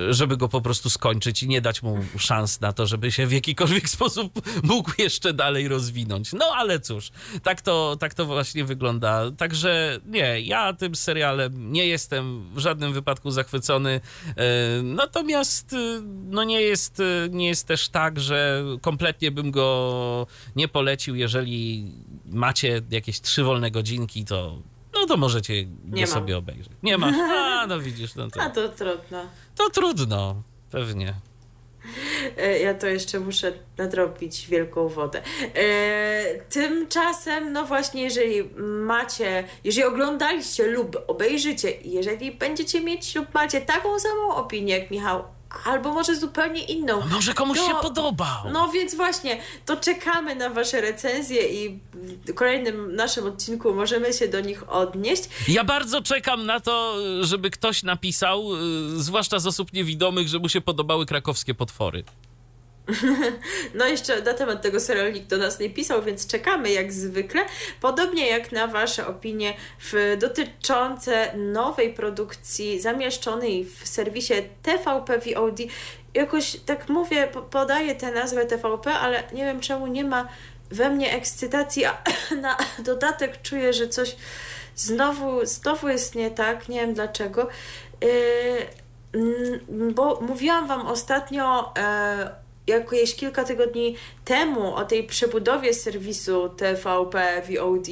[0.09, 3.31] żeby go po prostu skończyć i nie dać mu szans na to, żeby się w
[3.31, 6.33] jakikolwiek sposób mógł jeszcze dalej rozwinąć.
[6.33, 7.11] No ale cóż,
[7.43, 9.31] tak to, tak to właśnie wygląda.
[9.31, 14.01] Także nie, ja tym serialem nie jestem w żadnym wypadku zachwycony.
[14.35, 20.27] E, Natomiast e, no nie jest, e, nie jest też tak, że kompletnie bym go
[20.55, 21.91] nie polecił, jeżeli
[22.25, 24.61] macie jakieś trzy wolne godzinki, to
[25.01, 26.11] no to możecie go Nie mam.
[26.13, 26.69] sobie obejrzeć.
[26.83, 27.15] Nie masz?
[27.31, 29.25] A, no widzisz, no to, A to trudno.
[29.55, 30.35] to trudno,
[30.71, 31.13] pewnie.
[32.37, 35.21] E, Ja to jeszcze muszę nadrobić wielką wodę.
[35.55, 38.43] E, tymczasem, no właśnie, jeżeli
[38.85, 45.23] macie, jeżeli oglądaliście lub obejrzycie, jeżeli będziecie mieć lub macie taką samą opinię jak Michał,
[45.65, 47.01] albo może zupełnie inną.
[47.01, 48.51] A może komuś to- się podobał?
[48.51, 51.79] No więc właśnie, to czekamy na Wasze recenzje i
[52.27, 55.23] w kolejnym naszym odcinku możemy się do nich odnieść.
[55.47, 60.49] Ja bardzo czekam na to, żeby ktoś napisał, y, zwłaszcza z osób niewidomych, że mu
[60.49, 62.03] się podobały krakowskie potwory.
[63.73, 67.41] No jeszcze na temat tego serialu nikt do nas nie pisał, więc czekamy jak zwykle.
[67.81, 75.59] Podobnie jak na Wasze opinie w, dotyczące nowej produkcji zamieszczonej w serwisie TVP VOD.
[76.13, 80.27] Jakoś tak mówię, po- podaję tę nazwę TVP, ale nie wiem czemu nie ma
[80.71, 82.03] we mnie ekscytacji, a
[82.41, 84.15] na dodatek czuję, że coś
[84.75, 87.47] znowu, znowu jest nie tak, nie wiem dlaczego.
[88.01, 88.87] Yy,
[89.69, 97.87] bo mówiłam Wam ostatnio e, jakieś kilka tygodni temu o tej przebudowie serwisu TVP VOD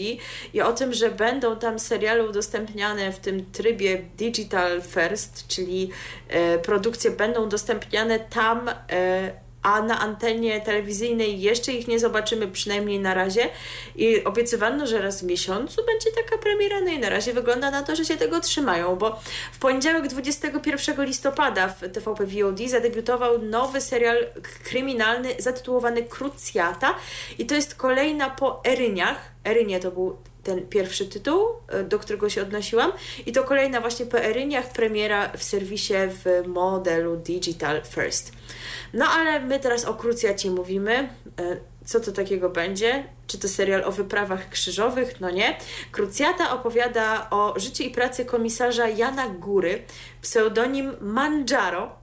[0.53, 5.89] i o tym, że będą tam seriale udostępniane w tym trybie Digital First, czyli
[6.27, 12.99] e, produkcje będą udostępniane tam, e, a na antenie telewizyjnej jeszcze ich nie zobaczymy, przynajmniej
[12.99, 13.49] na razie.
[13.95, 17.83] I obiecywano, że raz w miesiącu będzie taka premiera, no i na razie wygląda na
[17.83, 19.19] to, że się tego trzymają, bo
[19.51, 24.17] w poniedziałek 21 listopada w TVP VOD zadebiutował nowy serial
[24.63, 26.95] kryminalny zatytułowany Krucjata
[27.37, 29.31] i to jest kolejna po Eryniach.
[29.43, 32.91] Erynie to był ten pierwszy tytuł, e, do którego się odnosiłam.
[33.25, 38.31] I to kolejna właśnie po Eryniach premiera w serwisie w modelu Digital First.
[38.93, 40.93] No ale my teraz o Krucjacie mówimy.
[40.93, 43.03] E, co to takiego będzie?
[43.27, 45.21] Czy to serial o wyprawach krzyżowych?
[45.21, 45.57] No nie.
[45.91, 49.83] Krucjata opowiada o życiu i pracy komisarza Jana Góry,
[50.21, 51.95] pseudonim Manjaro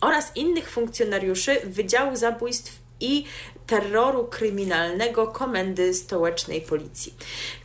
[0.00, 3.24] oraz innych funkcjonariuszy Wydziału Zabójstw i
[3.66, 7.14] terroru kryminalnego Komendy Stołecznej Policji.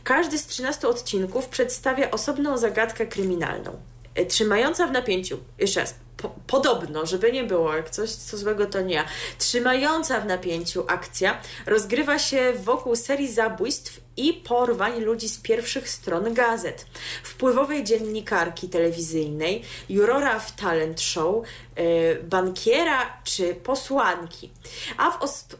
[0.04, 3.76] Każdy z 13 odcinków przedstawia osobną zagadkę kryminalną,
[4.14, 8.66] e, trzymająca w napięciu, jeszcze raz, po, podobno, żeby nie było, jak coś co złego
[8.66, 9.04] to nie ja,
[9.38, 16.34] trzymająca w napięciu akcja rozgrywa się wokół serii zabójstw i porwań ludzi z pierwszych stron
[16.34, 16.86] gazet,
[17.22, 21.44] wpływowej dziennikarki telewizyjnej, jurora w talent show,
[21.76, 24.50] yy, bankiera czy posłanki.
[24.96, 25.18] A w,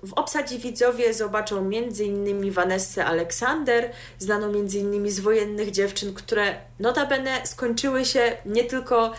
[0.09, 2.51] w obsadzie widzowie zobaczą m.in.
[2.53, 5.11] Vanessę Aleksander, znaną m.in.
[5.11, 9.13] z wojennych dziewczyn, które notabene skończyły się nie tylko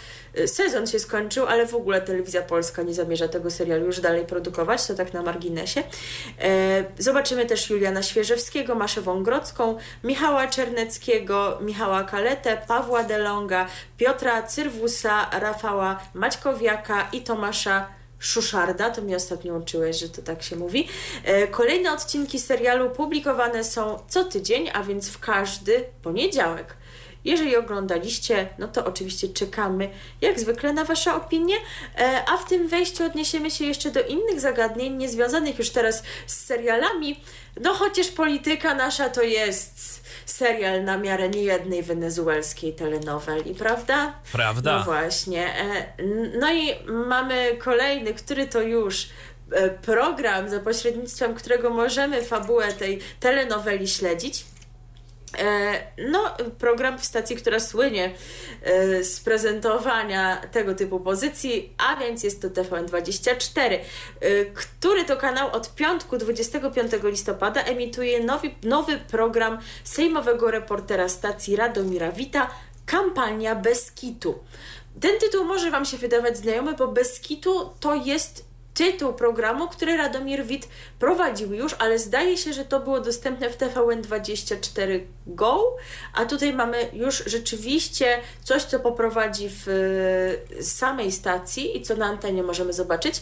[0.46, 4.88] sezon się skończył, ale w ogóle telewizja polska nie zamierza tego serialu już dalej produkować,
[4.88, 5.84] to tak na marginesie.
[6.42, 13.68] E, zobaczymy też Juliana Świeżewskiego, Maszę Wągrodzką, Michała Czerneckiego, Michała Kaletę, Pawła Delonga,
[13.98, 17.88] Piotra Cyrwusa, Rafała Maćkowiaka i Tomasza
[18.20, 20.88] Szuszarda, to mnie ostatnio uczyłeś, że to tak się mówi.
[21.24, 26.81] E, kolejne odcinki serialu publikowane są co tydzień, a więc w każdy poniedziałek.
[27.26, 29.90] Jeżeli oglądaliście, no to oczywiście czekamy
[30.22, 31.56] jak zwykle na Wasze opinie,
[31.98, 36.46] e, a w tym wejściu odniesiemy się jeszcze do innych zagadnień, niezwiązanych już teraz z
[36.46, 37.20] serialami,
[37.62, 44.14] no chociaż polityka nasza to jest serial na miarę niejednej wenezuelskiej telenoweli, prawda?
[44.32, 44.78] Prawda.
[44.78, 45.56] No właśnie.
[45.56, 45.94] E,
[46.40, 49.10] no i mamy kolejny, który to już
[49.52, 54.46] e, program, za pośrednictwem którego możemy fabułę tej telenoweli śledzić.
[55.38, 58.14] E, no, program w stacji, która słynie
[58.64, 63.80] e, z prezentowania tego typu pozycji, a więc jest to TVN24, e,
[64.46, 72.12] który to kanał od piątku 25 listopada emituje nowy, nowy program sejmowego reportera stacji Radomira
[72.12, 72.50] Wita
[72.86, 74.40] Kampania Beskitu.
[75.02, 80.46] Ten tytuł może Wam się wydawać znajomy, bo Beskitu to jest tytuł programu, który Radomir
[80.46, 80.68] Wit
[81.00, 85.78] prowadził już, ale zdaje się, że to było dostępne w TVN24 Go,
[86.14, 89.68] a tutaj mamy już rzeczywiście coś, co poprowadzi w
[90.62, 93.22] samej stacji i co na antenie możemy zobaczyć.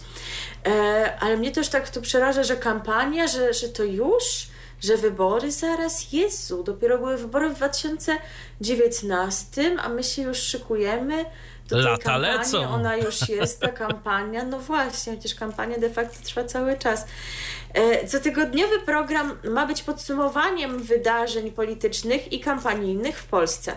[0.68, 4.50] E, ale mnie też tak to przeraża, że kampania, że, że to już
[4.82, 11.26] że wybory zaraz, Jezu, dopiero były wybory w 2019, a my się już szykujemy
[11.72, 12.70] Lata lecą.
[12.70, 14.44] Ona już jest, ta kampania.
[14.44, 17.06] No właśnie, chociaż kampania de facto trwa cały czas.
[17.74, 23.76] E, cotygodniowy program ma być podsumowaniem wydarzeń politycznych i kampanijnych w Polsce.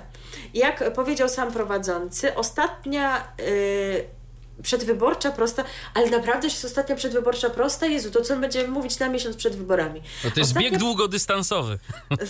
[0.55, 3.33] Jak powiedział sam prowadzący, ostatnia.
[3.39, 4.22] Yy,
[4.63, 7.87] przedwyborcza prosta, ale naprawdę jest ostatnia przedwyborcza prosta?
[7.87, 10.03] Jezu, to co będziemy mówić na miesiąc przed wyborami?
[10.25, 11.79] No to jest ostatnia, bieg długodystansowy.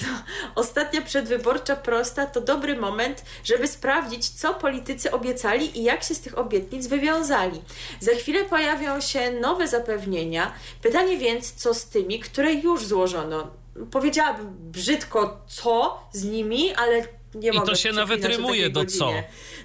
[0.55, 6.21] ostatnia przedwyborcza prosta to dobry moment, żeby sprawdzić, co politycy obiecali i jak się z
[6.21, 7.63] tych obietnic wywiązali.
[8.01, 10.53] Za chwilę pojawią się nowe zapewnienia.
[10.83, 13.51] Pytanie więc, co z tymi, które już złożono?
[13.91, 18.99] Powiedziałabym brzydko, co z nimi, ale nie I to się nawet rymuje do godzinie.
[18.99, 19.13] co.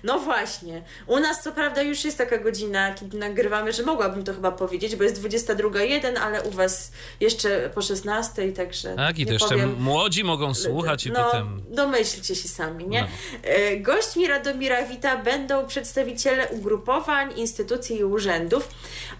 [0.04, 0.82] No właśnie.
[1.08, 4.96] U nas co prawda już jest taka godzina, kiedy nagrywamy, że mogłabym to chyba powiedzieć,
[4.96, 9.76] bo jest 22.01, ale u was jeszcze po 16, także Tak, i to jeszcze powiem.
[9.80, 11.62] młodzi mogą słuchać i no, potem...
[11.70, 13.02] domyślcie się sami, nie?
[13.02, 13.08] No.
[13.50, 18.70] E, Gośćmi Radomira Wita będą przedstawiciele ugrupowań, instytucji i urzędów.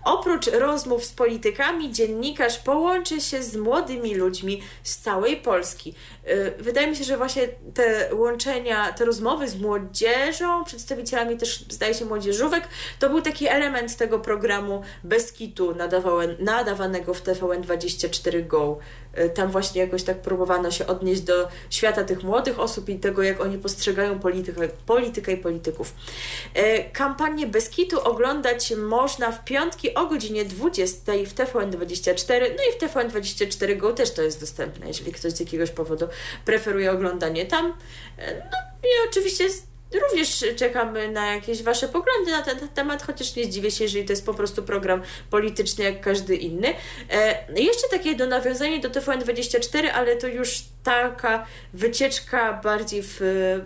[0.04, 5.96] Oprócz rozmów z politykami, dziennikarz połączy się z młodymi ludźmi z całej Polski.
[6.28, 11.94] E, Wydaje mi się, że właśnie te łączenia, te rozmowy z młodzieżą, przedstawicielami też, zdaje
[11.94, 12.68] się, młodzieżówek,
[13.00, 18.80] to był taki element tego programu bez kitu nadawane, nadawanego w TVN24 Go.
[19.18, 23.24] E, Tam właśnie jakoś tak próbowano się odnieść do świata tych młodych osób i tego,
[23.24, 25.94] jak oni postrzegają politykę, politykę i polityków.
[26.54, 32.80] E, Kampanię bez kitu oglądać można w piątki o godzinie 20 w TVN24, no i
[32.80, 36.08] w TVN24 Go też to jest dostępne, jeżeli ktoś z jakiegoś powodu
[36.46, 37.74] preferuje oglądanie tam.
[38.18, 38.50] E,
[38.84, 39.44] No i oczywiście
[39.94, 44.14] Również czekamy na jakieś Wasze poglądy na ten temat, chociaż nie zdziwię się, jeżeli to
[44.14, 46.74] jest po prostu program polityczny jak każdy inny.
[47.12, 53.66] E, jeszcze takie do nawiązanie do TVN24, ale to już taka wycieczka bardziej w e,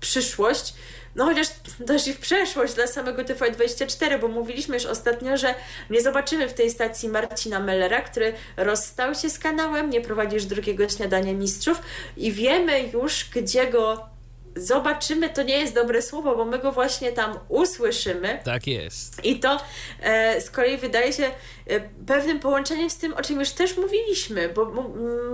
[0.00, 0.74] przyszłość.
[1.16, 1.46] No chociaż
[1.86, 5.54] też i w przeszłość dla samego TV24, bo mówiliśmy już ostatnio, że
[5.90, 10.44] nie zobaczymy w tej stacji Marcina Mellera, który rozstał się z kanałem, nie prowadzi już
[10.44, 11.82] drugiego śniadania mistrzów
[12.16, 14.15] i wiemy już, gdzie go
[14.56, 18.40] zobaczymy, to nie jest dobre słowo, bo my go właśnie tam usłyszymy.
[18.44, 19.24] Tak jest.
[19.24, 19.60] I to
[20.02, 21.24] e, z kolei wydaje się
[21.66, 24.72] e, pewnym połączeniem z tym, o czym już też mówiliśmy, bo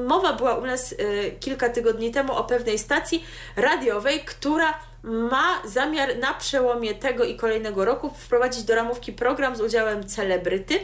[0.06, 3.24] mowa była u nas e, kilka tygodni temu o pewnej stacji
[3.56, 9.60] radiowej, która ma zamiar na przełomie tego i kolejnego roku wprowadzić do ramówki program z
[9.60, 10.74] udziałem celebryty.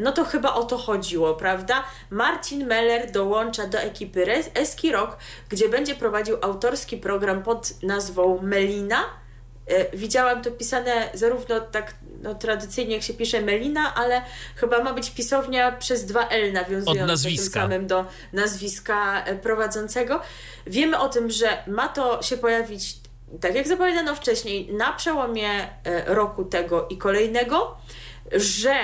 [0.00, 1.84] No to chyba o to chodziło, prawda?
[2.10, 4.24] Marcin Meller dołącza do ekipy
[4.54, 5.16] Eski Rock,
[5.48, 9.04] gdzie będzie prowadził autorski program pod nazwą Melina.
[9.66, 14.22] E, widziałam to pisane zarówno tak no, tradycyjnie, jak się pisze Melina, ale
[14.56, 20.20] chyba ma być pisownia przez dwa L nawiązująca tym samym do nazwiska e, prowadzącego.
[20.66, 22.96] Wiemy o tym, że ma to się pojawić,
[23.40, 27.76] tak jak zapowiadano wcześniej, na przełomie e, roku tego i kolejnego,
[28.32, 28.74] że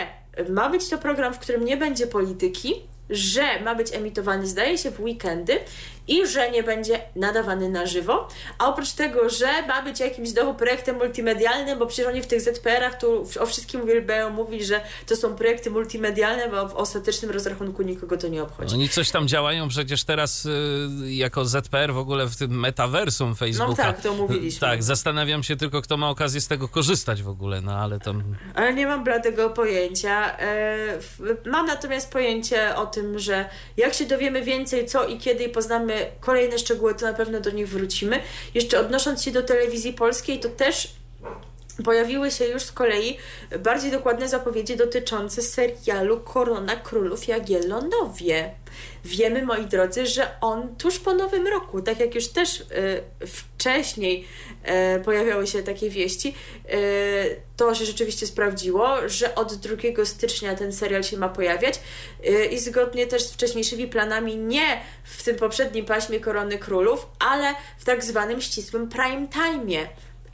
[0.49, 2.75] ma być to program, w którym nie będzie polityki,
[3.11, 5.59] że ma być emitowany, zdaje się, w weekendy
[6.09, 8.29] i że nie będzie nadawany na żywo.
[8.59, 12.41] A oprócz tego, że ma być jakimś znowu projektem multimedialnym, bo przecież oni w tych
[12.41, 17.83] ZPR-ach tu o wszystkim uwielbiają mówić, że to są projekty multimedialne, bo w ostatecznym rozrachunku
[17.83, 18.75] nikogo to nie obchodzi.
[18.75, 20.53] Oni coś tam działają przecież teraz y,
[21.07, 23.71] jako ZPR w ogóle w tym metaversum Facebooka.
[23.71, 24.61] No tak, to mówiliśmy.
[24.61, 28.23] Tak, zastanawiam się tylko, kto ma okazję z tego korzystać w ogóle, no ale tam...
[28.55, 30.39] Ale nie mam bladego pojęcia.
[30.39, 30.77] E,
[31.47, 35.96] mam natomiast pojęcie o tym, że jak się dowiemy więcej, co i kiedy i poznamy
[36.21, 38.21] kolejne szczegóły, to na pewno do nich wrócimy.
[38.55, 40.89] Jeszcze odnosząc się do telewizji polskiej, to też
[41.85, 43.19] pojawiły się już z kolei
[43.59, 48.51] bardziej dokładne zapowiedzi dotyczące serialu Korona Królów Jagiellonowie.
[49.05, 52.65] Wiemy, moi drodzy, że on tuż po nowym roku, tak jak już też y,
[53.27, 54.25] wcześniej
[54.97, 56.35] y, pojawiały się takie wieści,
[56.75, 61.81] y, to się rzeczywiście sprawdziło, że od 2 stycznia ten serial się ma pojawiać
[62.51, 67.85] i zgodnie też z wcześniejszymi planami nie w tym poprzednim paśmie Korony Królów, ale w
[67.85, 69.87] tak zwanym ścisłym prime time'ie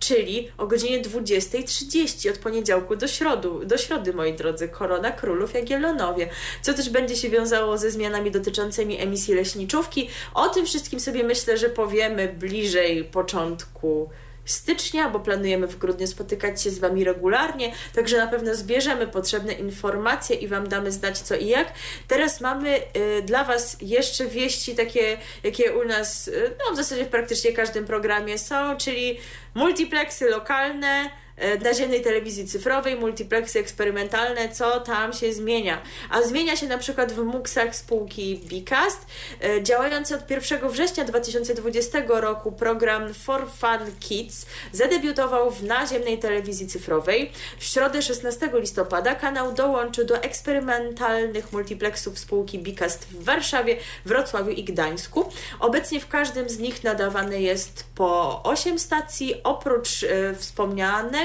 [0.02, 6.28] czyli o godzinie 20.30 od poniedziałku do, środu, do środy, moi drodzy, Korona Królów Jagiellonowie,
[6.62, 10.08] co też będzie się wiązało ze zmianami dotyczącymi emisji leśniczówki.
[10.34, 14.10] O tym wszystkim sobie myślę, że powiemy bliżej początku
[14.44, 19.52] stycznia, bo planujemy w grudniu spotykać się z Wami regularnie, także na pewno zbierzemy potrzebne
[19.52, 21.72] informacje i Wam damy znać co i jak.
[22.08, 27.04] Teraz mamy y, dla Was jeszcze wieści takie, jakie u nas, y, no w zasadzie
[27.04, 29.18] w praktycznie każdym programie są, czyli
[29.54, 31.21] multiplexy lokalne,
[31.64, 35.82] naziemnej telewizji cyfrowej, multiplexy eksperymentalne, co tam się zmienia.
[36.10, 39.06] A zmienia się na przykład w MUX-ach spółki Bicast.
[39.44, 46.66] E, działający od 1 września 2020 roku program For Fun Kids zadebiutował w naziemnej telewizji
[46.66, 47.32] cyfrowej.
[47.58, 54.64] W środę 16 listopada kanał dołączył do eksperymentalnych multiplexów spółki Bicast w Warszawie, Wrocławiu i
[54.64, 55.32] Gdańsku.
[55.60, 61.21] Obecnie w każdym z nich nadawane jest po 8 stacji, oprócz e, wspomnianego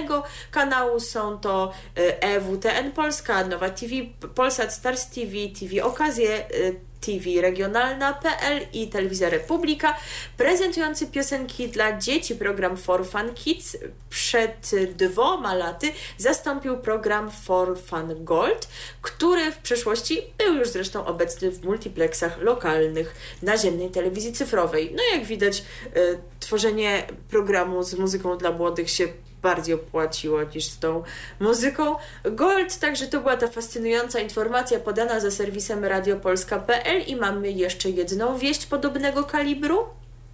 [0.52, 1.74] kanału są to
[2.22, 3.94] EWTN e Polska, Nowa TV,
[4.36, 9.98] Polsat Stars TV, TV Okazje, e, TV Regionalna.pl i Telewizja Republika,
[10.38, 13.78] prezentujący piosenki dla dzieci program For Fun Kids
[14.10, 18.68] przed dwoma laty zastąpił program For Fun Gold,
[19.02, 24.94] który w przeszłości był już zresztą obecny w multiplexach lokalnych naziemnej telewizji cyfrowej.
[24.96, 25.64] No jak widać,
[25.98, 29.08] y, tworzenie programu z muzyką dla młodych się
[29.42, 31.04] bardziej opłaciło niż z tą
[31.40, 31.96] muzyką.
[32.24, 38.38] Gold, także to była ta fascynująca informacja podana za serwisem radiopolska.pl i mamy jeszcze jedną
[38.38, 39.88] wieść podobnego kalibru.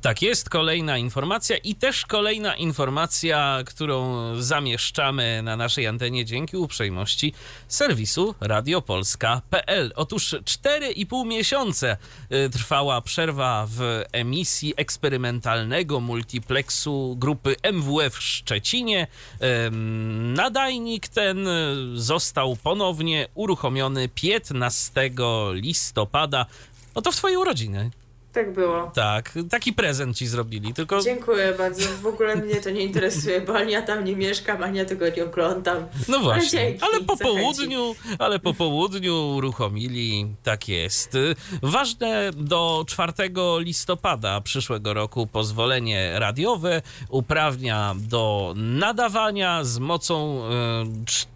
[0.03, 7.33] Tak jest, kolejna informacja i też kolejna informacja, którą zamieszczamy na naszej antenie dzięki uprzejmości
[7.67, 9.93] serwisu radiopolska.pl.
[9.95, 11.97] Otóż 4,5 miesiące
[12.31, 19.07] y, trwała przerwa w emisji eksperymentalnego multiplexu grupy MWF w Szczecinie.
[20.35, 21.47] Nadajnik ten
[21.93, 25.11] został ponownie uruchomiony 15
[25.51, 26.45] listopada.
[26.95, 27.91] Oto w Twojej urodziny.
[28.33, 28.91] Tak było.
[28.95, 31.01] Tak, taki prezent ci zrobili, tylko...
[31.01, 31.85] Dziękuję bardzo.
[32.01, 35.05] W ogóle mnie to nie interesuje, bo ani ja tam nie mieszkam, ani ja tego
[35.17, 35.85] nie oglądam.
[36.09, 37.39] No właśnie, Ale, dzięki, ale po zachęci.
[37.41, 41.17] południu, ale po południu uruchomili, tak jest.
[41.61, 43.13] Ważne do 4
[43.59, 50.51] listopada przyszłego roku pozwolenie radiowe uprawnia do nadawania z mocą e,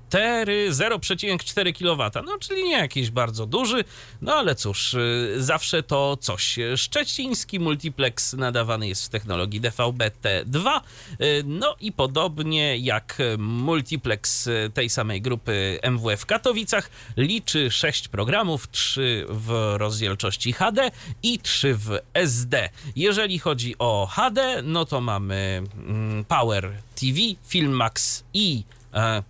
[0.09, 2.21] 4, 0,4 kW.
[2.25, 3.83] No, czyli nie jakiś bardzo duży,
[4.21, 6.59] no ale cóż, y, zawsze to coś.
[6.75, 10.81] Szczeciński multiplex nadawany jest w technologii DVB-T2,
[11.21, 18.07] y, no i podobnie jak multiplex y, tej samej grupy MWF w Katowicach, liczy 6
[18.07, 20.91] programów, 3 w rozdzielczości HD
[21.23, 22.69] i 3 w SD.
[22.95, 29.23] Jeżeli chodzi o HD, no to mamy mm, Power TV, Filmax i e,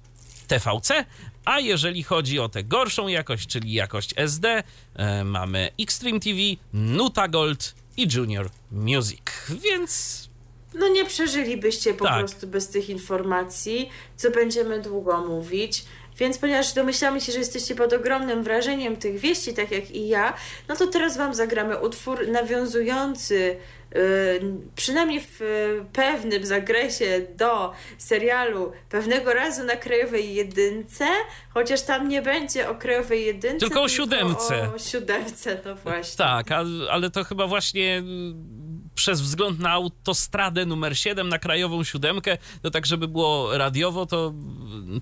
[0.47, 1.05] TVC,
[1.45, 4.63] a jeżeli chodzi o tę gorszą jakość, czyli jakość SD,
[4.95, 6.37] e, mamy Extreme TV,
[6.73, 9.21] Nuta Gold i Junior Music.
[9.63, 10.27] Więc
[10.73, 12.19] No nie przeżylibyście po Tak.
[12.19, 15.85] prostu bez tych informacji, co będziemy długo mówić.
[16.17, 20.33] Więc ponieważ domyślamy się, że jesteście pod ogromnym wrażeniem tych wieści, tak jak i ja,
[20.67, 23.57] no to teraz Wam zagramy utwór nawiązujący
[24.75, 31.05] przynajmniej w y, pewnym zakresie do serialu pewnego razu na Krajowej Jedynce,
[31.49, 34.69] chociaż tam nie będzie o Krajowej Jedynce, Tylko o siódemce.
[34.75, 36.17] o siódemce, no właśnie.
[36.17, 36.47] tak,
[36.91, 38.03] ale to chyba właśnie
[38.97, 44.33] przez wzgląd na autostradę numer 7, na krajową siódemkę, to tak, żeby było radiowo, to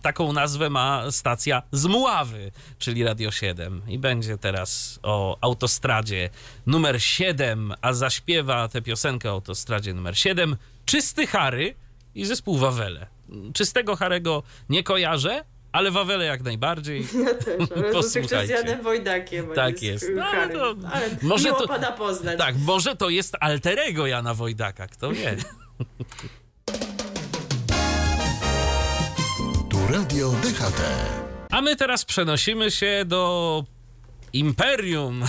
[0.01, 3.81] taką nazwę ma stacja z Muławy, czyli Radio 7.
[3.87, 6.29] I będzie teraz o autostradzie
[6.65, 11.75] numer 7, a zaśpiewa tę piosenkę o autostradzie numer 7 Czysty Harry
[12.15, 13.07] i zespół Wawele.
[13.53, 15.43] Czystego Harego nie kojarzę,
[15.75, 17.01] ale Wawele jak najbardziej.
[17.25, 18.53] Ja też, jeszcze z Posłuchajcie.
[18.53, 19.47] Janem Wojdakiem.
[19.55, 20.05] Tak jest.
[20.15, 20.23] No,
[20.53, 22.37] to- ale może miło to- pana poznać.
[22.37, 25.35] Tak, może to jest alterego Jana Wojdaka, kto wie.
[29.69, 30.81] Tu Radio DHT.
[31.51, 33.63] A my teraz przenosimy się do
[34.33, 35.23] Imperium.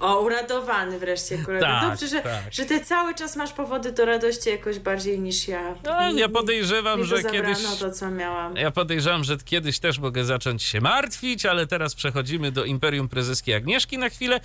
[0.00, 1.66] O, uradowany wreszcie, kolega.
[1.80, 2.42] Tak, Dobrze, że, tak.
[2.52, 5.74] że ty cały czas masz powody do radości jakoś bardziej niż ja.
[5.84, 8.56] No, Mi- ja mi- podejrzewam, mi że zabrano kiedyś- to, co miałam.
[8.56, 13.54] Ja podejrzewam, że kiedyś też mogę zacząć się martwić, ale teraz przechodzimy do Imperium Prezeskiej
[13.54, 14.40] Agnieszki na chwilę.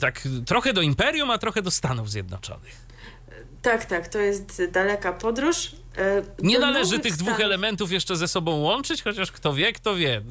[0.00, 2.90] Tak trochę do Imperium, a trochę do Stanów Zjednoczonych.
[3.62, 5.72] Tak, tak, to jest daleka podróż.
[6.00, 7.40] E, Nie należy tych dwóch Stanów.
[7.44, 10.22] elementów jeszcze ze sobą łączyć, chociaż kto wie, kto wie.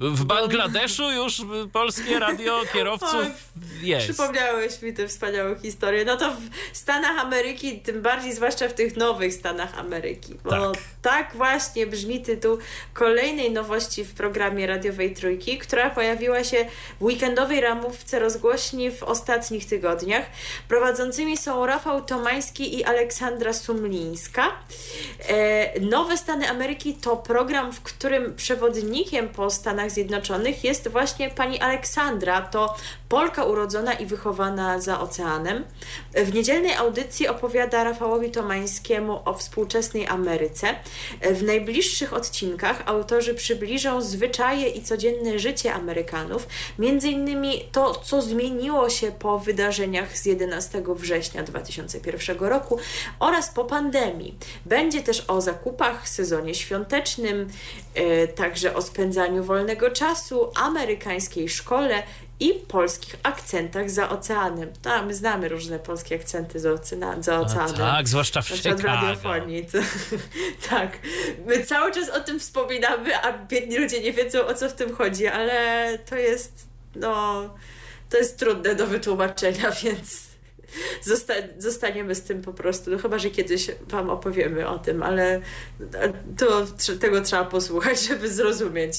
[0.00, 3.26] W Bangladeszu już polskie radio kierowców Oj,
[3.82, 4.06] jest.
[4.06, 6.04] Przypomniałeś mi tę wspaniałą historię.
[6.04, 6.30] No to
[6.72, 10.34] w Stanach Ameryki, tym bardziej zwłaszcza w tych nowych Stanach Ameryki.
[10.44, 10.82] Bo Tak.
[11.02, 12.58] tak, właśnie brzmi tytuł
[12.94, 16.66] kolejnej nowości w programie radiowej Trójki, która pojawiła się
[17.00, 20.26] w weekendowej ramówce rozgłośni w ostatnich tygodniach.
[20.68, 24.52] Prowadzącymi są Rafał Tomański i Aleksandra Sumlińska.
[25.28, 31.60] E, Nowe Stany Ameryki to program, w którym przewodnikiem po Stanach Zjednoczonych jest właśnie pani
[31.60, 32.42] Aleksandra.
[32.42, 32.74] To
[33.08, 35.64] Polka urodzona i wychowana za oceanem.
[36.14, 40.66] W niedzielnej audycji opowiada Rafałowi Tomańskiemu o współczesnej Ameryce.
[41.22, 46.46] W najbliższych odcinkach autorzy przybliżą zwyczaje i codzienne życie Amerykanów,
[46.78, 52.78] między innymi to, co zmieniło się po wydarzeniach z 11 września 2001 roku
[53.18, 54.38] oraz po pandemii.
[54.66, 57.48] Będzie też o zakupach, sezonie świątecznym,
[57.94, 62.02] e, także o spędzaniu wolnego czasu, amerykańskiej szkole
[62.40, 64.72] i polskich akcentach za oceanem.
[64.84, 67.76] No, my znamy różne polskie akcenty za, oceana, za A oceanem.
[67.76, 69.06] tak, zwłaszcza w przykład w Chicago.
[69.06, 69.66] radiofonii.
[69.66, 69.78] To,
[70.70, 70.98] tak.
[71.46, 74.94] My cały czas o tym wspominamy, a biedni ludzie nie wiedzą o co w tym
[74.94, 77.42] chodzi, ale to jest, no,
[78.10, 80.25] to jest trudne do wytłumaczenia, więc
[81.02, 82.90] zosta zostaniemy z tym po prostu.
[82.90, 85.40] No chyba, że kiedyś Wam opowiemy o tym, ale
[86.38, 86.66] to,
[87.00, 88.94] tego trzeba posłuchać, żeby zrozumieć,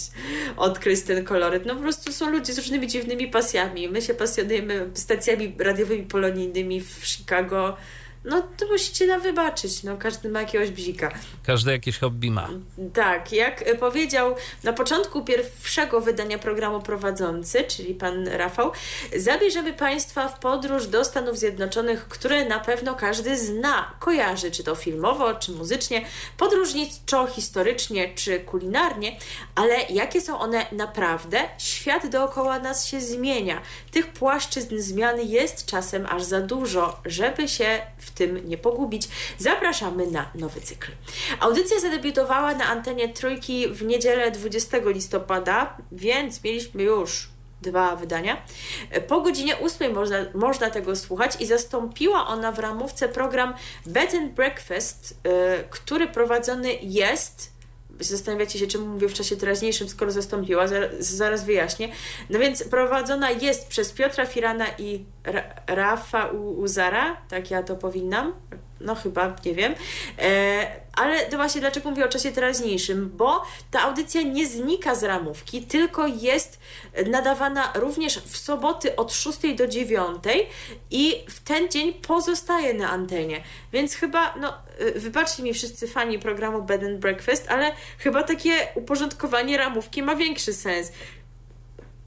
[0.58, 1.66] odkryć ten koloryt.
[1.66, 3.90] No po prostu są ludzie z różnymi dziwnymi pasjami.
[3.90, 7.78] My się pasjonujemy stacjami radiowymi polonijnymi w Chicago.
[8.28, 11.12] No to musicie nam wybaczyć, no każdy ma jakiegoś bzika.
[11.44, 12.50] Każdy jakieś hobby ma.
[12.94, 18.72] Tak, jak e, powiedział na początku pierwszego wydania programu prowadzący, czyli pan Rafał,
[19.18, 24.76] zabierzemy Państwa w podróż do Stanów Zjednoczonych, które na pewno każdy zna, kojarzy, czy to
[24.76, 26.06] filmowo, czy muzycznie,
[26.38, 29.18] podróżniczo, historycznie, czy kulinarnie,
[29.56, 31.40] ale jakie są one naprawdę?
[31.58, 33.62] Świat dookoła nas się zmienia.
[33.92, 39.08] Tych płaszczyzn zmiany jest czasem aż za dużo, żeby się w tym nie pogubić.
[39.38, 40.92] Zapraszamy na nowy cykl.
[41.40, 47.30] Audycja zadebiutowała na antenie Trójki w niedzielę 20 listopada, więc mieliśmy już
[47.62, 48.42] dwa wydania.
[49.08, 53.54] Po godzinie 8 można, można tego słuchać i zastąpiła ona w ramówce program
[53.86, 55.20] Bed and Breakfast,
[55.70, 57.57] który prowadzony jest
[58.00, 61.90] zastanawiacie się, czemu mówię w czasie teraźniejszym, skoro zastąpiła, zaraz, zaraz wyjaśnię.
[62.30, 65.06] No więc prowadzona jest przez Piotra Firana i
[65.68, 66.28] Rafa
[66.58, 68.34] Uzara, tak ja to powinnam,
[68.82, 69.76] no chyba, nie wiem.
[70.20, 75.04] E, ale to właśnie dlaczego mówię o czasie teraźniejszym, bo ta audycja nie znika z
[75.04, 76.60] ramówki, tylko jest
[77.06, 80.24] nadawana również w soboty od 6 do 9
[80.92, 83.44] i w ten dzień pozostaje na antenie.
[83.74, 84.54] Więc chyba, no
[84.96, 90.54] wybaczcie mi wszyscy fani programu Bed and Breakfast, ale chyba takie uporządkowanie ramówki ma większy
[90.54, 90.92] sens.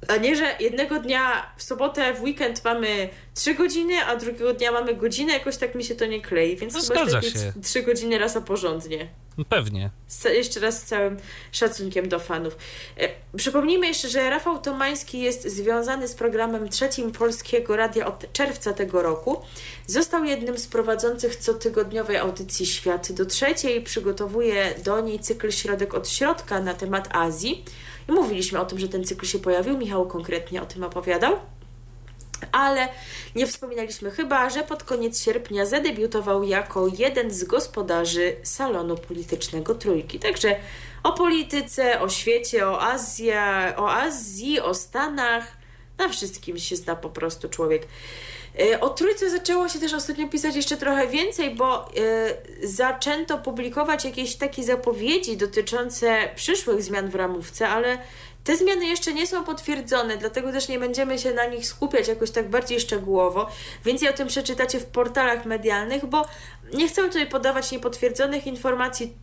[0.09, 4.72] A nie, że jednego dnia w sobotę, w weekend mamy 3 godziny, a drugiego dnia
[4.72, 7.53] mamy godzinę, jakoś tak mi się to nie klei, więc no, chyba lepiej się.
[7.62, 9.09] 3 godziny raz a porządnie.
[9.48, 9.90] Pewnie.
[10.09, 11.16] Z, jeszcze raz z całym
[11.53, 12.57] szacunkiem do fanów.
[12.96, 18.72] E, przypomnijmy jeszcze, że Rafał Tomański jest związany z programem trzecim Polskiego Radia od czerwca
[18.72, 19.40] tego roku.
[19.86, 23.82] Został jednym z prowadzących cotygodniowej audycji Świat do trzeciej.
[23.82, 27.64] Przygotowuje do niej cykl Środek od Środka na temat Azji.
[28.11, 29.79] Mówiliśmy o tym, że ten cykl się pojawił.
[29.79, 31.37] Michał konkretnie o tym opowiadał.
[32.53, 32.89] Ale
[33.35, 40.19] nie wspominaliśmy chyba, że pod koniec sierpnia zadebiutował jako jeden z gospodarzy salonu politycznego Trójki.
[40.19, 40.57] Także
[41.03, 43.33] o polityce, o świecie, o Azji,
[43.77, 45.45] o Azji, o Stanach,
[45.99, 47.87] na wszystkim się zna po prostu człowiek.
[48.59, 54.05] E, o trójce zaczęło się też ostatnio pisać jeszcze trochę więcej, bo y, zaczęto publikować
[54.05, 57.98] jakieś takie zapowiedzi dotyczące przyszłych zmian w ramówce, ale
[58.44, 62.30] te zmiany jeszcze nie są potwierdzone, dlatego też nie będziemy się na nich skupiać jakoś
[62.30, 63.48] tak bardziej szczegółowo.
[63.84, 66.26] Więcej o tym przeczytacie w portalach medialnych, bo
[66.74, 69.14] nie chcę tutaj podawać niepotwierdzonych informacji.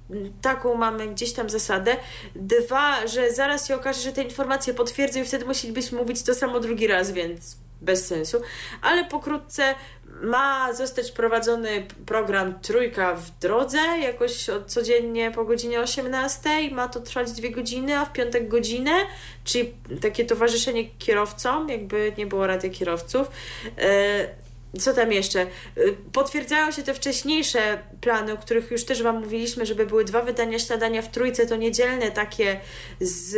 [0.41, 1.95] Taką mamy gdzieś tam zasadę.
[2.36, 6.59] Dwa, że zaraz się okaże, że te informacje potwierdzą i wtedy musielibyśmy mówić to samo
[6.59, 8.41] drugi raz, więc bez sensu,
[8.82, 9.75] ale pokrótce
[10.21, 16.49] ma zostać prowadzony program Trójka w drodze, jakoś codziennie po godzinie 18.
[16.71, 18.91] Ma to trwać dwie godziny, a w piątek godzinę,
[19.43, 23.32] czyli takie towarzyszenie kierowcom, jakby nie było rady kierowców.
[23.78, 24.47] E,
[24.80, 25.47] co tam jeszcze?
[25.78, 30.22] Y, potwierdzają się te wcześniejsze plany, o których już też Wam mówiliśmy, żeby były dwa
[30.22, 32.59] wydania śniadania w trójce, to niedzielne, takie
[32.99, 33.36] z,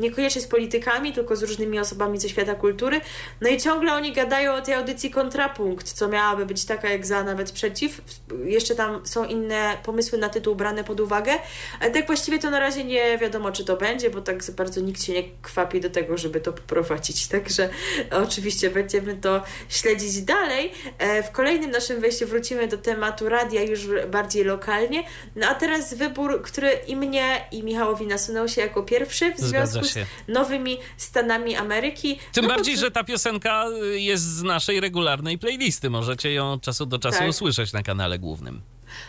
[0.00, 3.00] niekoniecznie z politykami, tylko z różnymi osobami ze świata kultury.
[3.40, 7.24] No i ciągle oni gadają o tej audycji Kontrapunkt, co miałaby być taka jak za,
[7.24, 8.00] nawet przeciw.
[8.44, 11.32] Jeszcze tam są inne pomysły na tytuł brane pod uwagę,
[11.80, 15.02] ale tak właściwie to na razie nie wiadomo, czy to będzie, bo tak bardzo nikt
[15.02, 17.28] się nie kwapi do tego, żeby to poprowadzić.
[17.28, 17.68] Także
[18.10, 20.72] oczywiście będziemy to śledzić dalej dalej.
[20.98, 23.80] E, w kolejnym naszym wejściu wrócimy do tematu radia już
[24.10, 25.04] bardziej lokalnie.
[25.36, 29.84] No a teraz wybór, który i mnie, i Michałowi nasunął się jako pierwszy w związku
[29.84, 32.18] z nowymi Stanami Ameryki.
[32.32, 35.90] Tym no bardziej, że ta piosenka jest z naszej regularnej playlisty.
[35.90, 37.28] Możecie ją od czasu do czasu tak.
[37.28, 38.62] usłyszeć na kanale głównym.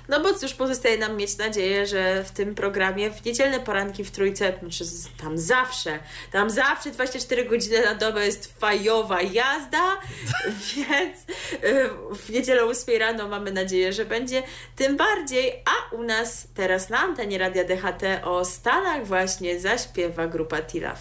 [0.10, 4.12] No bo cóż, pozostaje nam mieć nadzieję, że w tym programie w niedzielne poranki w
[4.12, 4.84] trójce, znaczy
[5.22, 6.00] tam zawsze,
[6.32, 9.98] tam zawsze 24 godziny na dobę jest fajowa jazda,
[10.76, 11.18] więc
[11.64, 14.44] y, w niedzielę 8 rano mamy nadzieję, że będzie
[14.76, 20.62] tym bardziej, a u nas teraz na antenie Radia DHT o Stanach właśnie zaśpiewa grupa
[20.62, 21.00] Tilaf.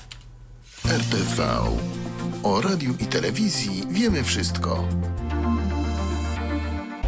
[0.84, 1.48] RTV.
[2.42, 4.84] O radiu i telewizji wiemy wszystko.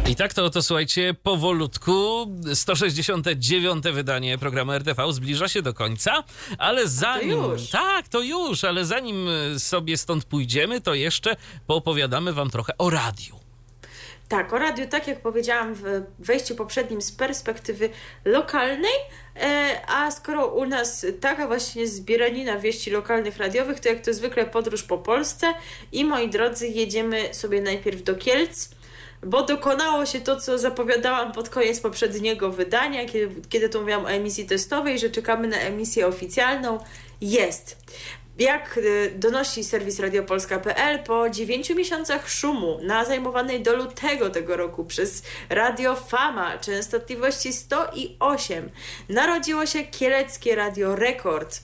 [0.09, 3.83] I tak to, to słuchajcie, powolutku 169.
[3.83, 6.23] wydanie programu RTV zbliża się do końca,
[6.57, 7.41] ale zanim...
[7.41, 7.55] To.
[7.71, 9.27] Tak, to już, ale zanim
[9.57, 11.35] sobie stąd pójdziemy, to jeszcze
[11.67, 13.39] poopowiadamy wam trochę o radiu.
[14.29, 15.83] Tak, o radiu, tak jak powiedziałam w
[16.19, 17.89] wejściu poprzednim z perspektywy
[18.25, 18.95] lokalnej,
[19.35, 24.45] e, a skoro u nas taka właśnie zbieranina wieści lokalnych radiowych, to jak to zwykle
[24.45, 25.53] podróż po Polsce
[25.91, 28.69] i moi drodzy, jedziemy sobie najpierw do Kielc,
[29.25, 34.11] bo dokonało się to, co zapowiadałam pod koniec poprzedniego wydania, kiedy, kiedy to mówiłam o
[34.11, 36.79] emisji testowej, że czekamy na emisję oficjalną.
[37.21, 37.77] Jest.
[38.39, 44.85] Jak y, donosi serwis radiopolska.pl, po 9 miesiącach szumu na zajmowanej do lutego tego roku
[44.85, 48.69] przez Radio Fama częstotliwości 108
[49.09, 51.59] narodziło się Kieleckie Radio Rekord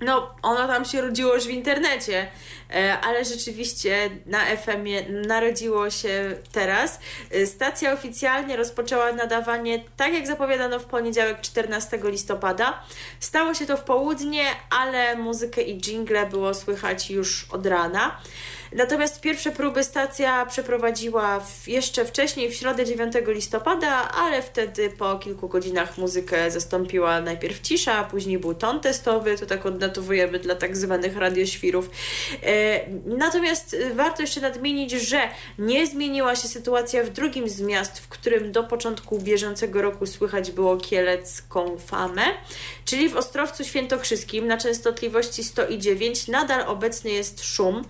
[0.00, 2.28] no, ono tam się rodziło już w internecie,
[2.70, 7.00] e, ale rzeczywiście na FM-ie narodziło się teraz.
[7.30, 12.82] E, stacja oficjalnie rozpoczęła nadawanie, tak jak zapowiadano w poniedziałek 14 listopada.
[13.20, 18.20] Stało się to w południe, ale muzykę i jingle było słychać już od rana.
[18.72, 25.18] Natomiast pierwsze próby stacja przeprowadziła w, jeszcze wcześniej, w środę 9 listopada, ale wtedy po
[25.18, 30.76] kilku godzinach muzykę zastąpiła najpierw cisza, później był ton testowy, to tak odnotowujemy dla tak
[30.76, 31.90] zwanych radioświrów.
[32.42, 35.20] E, natomiast warto jeszcze nadmienić, że
[35.58, 40.50] nie zmieniła się sytuacja w drugim z miast, w którym do początku bieżącego roku słychać
[40.50, 42.22] było kielecką famę,
[42.84, 47.84] czyli w Ostrowcu Świętokrzyskim na częstotliwości 109 nadal obecny jest szum.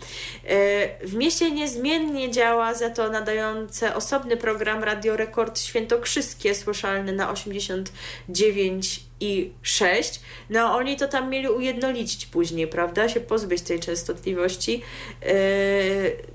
[1.02, 9.00] W mieście niezmiennie działa za to nadające osobny program Radio Rekord Świętokrzyskie, słyszalny na 89
[9.20, 10.20] i 6.
[10.50, 13.08] No oni to tam mieli ujednolicić później, prawda?
[13.08, 14.82] Się pozbyć tej częstotliwości
[15.22, 15.28] yy,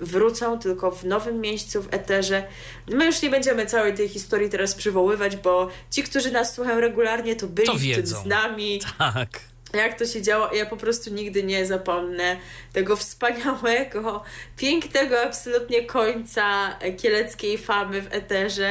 [0.00, 2.46] wrócą tylko w nowym miejscu w eterze.
[2.88, 7.36] My już nie będziemy całej tej historii teraz przywoływać, bo ci, którzy nas słuchają regularnie,
[7.36, 8.80] to byli to z nami.
[8.98, 10.54] Tak jak to się działo.
[10.54, 12.36] Ja po prostu nigdy nie zapomnę
[12.72, 14.22] tego wspaniałego,
[14.56, 18.70] pięknego absolutnie końca kieleckiej famy w eterze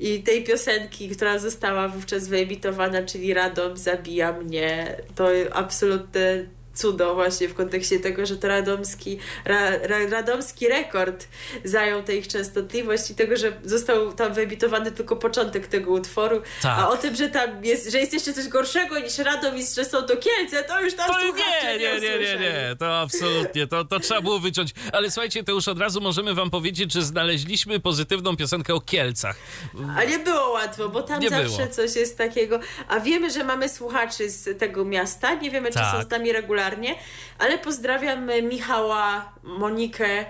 [0.00, 4.96] i tej piosenki, która została wówczas wyemitowana, czyli Radom zabija mnie.
[5.14, 11.28] To absolutne cudo właśnie w kontekście tego, że to radomski, ra, ra, radomski rekord
[11.64, 16.78] zajął tę ich częstotliwość i tego, że został tam wyemitowany tylko początek tego utworu, tak.
[16.78, 19.84] a o tym, że tam jest, że jest jeszcze coś gorszego niż Radom i że
[19.84, 23.84] są to Kielce, to już tam to nie, nie, nie, nie, nie, to absolutnie, to,
[23.84, 24.70] to trzeba było wyciąć.
[24.92, 29.36] Ale słuchajcie, to już od razu możemy wam powiedzieć, że znaleźliśmy pozytywną piosenkę o Kielcach.
[29.96, 31.68] A nie było łatwo, bo tam nie zawsze było.
[31.68, 36.02] coś jest takiego, a wiemy, że mamy słuchaczy z tego miasta, nie wiemy, czy tak.
[36.02, 36.94] są z nami regularnie, regularnie,
[37.38, 40.24] ale pozdrawiam Michała, Monikę.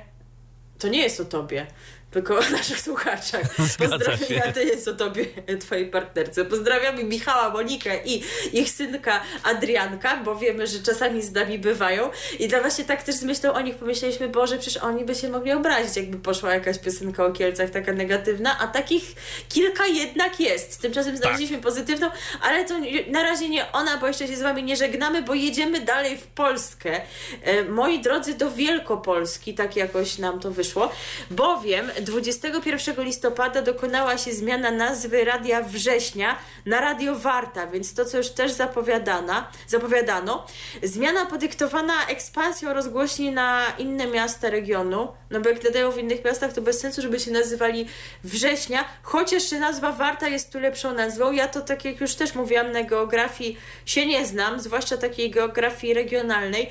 [0.78, 1.66] To nie jest o tobie
[2.10, 3.42] tylko o naszych słuchaczach.
[3.78, 5.26] Pozdrawiam, to jest o tobie,
[5.60, 6.44] twojej partnerce.
[6.44, 12.10] Pozdrawiamy Michała, Monikę i ich synka Adrianka, bo wiemy, że czasami z nami bywają.
[12.38, 15.28] I dla właśnie tak też z myślą o nich pomyśleliśmy, Boże, przecież oni by się
[15.28, 19.14] mogli obrazić, jakby poszła jakaś piosenka o Kielcach taka negatywna, a takich
[19.48, 20.80] kilka jednak jest.
[20.80, 21.22] Tymczasem tak.
[21.22, 21.64] znaleźliśmy tak.
[21.64, 22.10] pozytywną,
[22.42, 22.74] ale to
[23.10, 26.26] na razie nie ona, bo jeszcze się z wami nie żegnamy, bo jedziemy dalej w
[26.26, 27.00] Polskę.
[27.42, 30.92] E, moi drodzy, do Wielkopolski, tak jakoś nam to wyszło,
[31.30, 38.16] bowiem 21 listopada dokonała się zmiana nazwy Radia Września na Radio Warta, więc to, co
[38.16, 40.46] już też zapowiadana, zapowiadano.
[40.82, 46.52] Zmiana podyktowana ekspansją rozgłośni na inne miasta regionu, no bo jak nadają w innych miastach,
[46.52, 47.86] to bez sensu, żeby się nazywali
[48.24, 51.32] Września, chociaż nazwa Warta jest tu lepszą nazwą.
[51.32, 55.94] Ja to, tak jak już też mówiłam, na geografii się nie znam, zwłaszcza takiej geografii
[55.94, 56.70] regionalnej,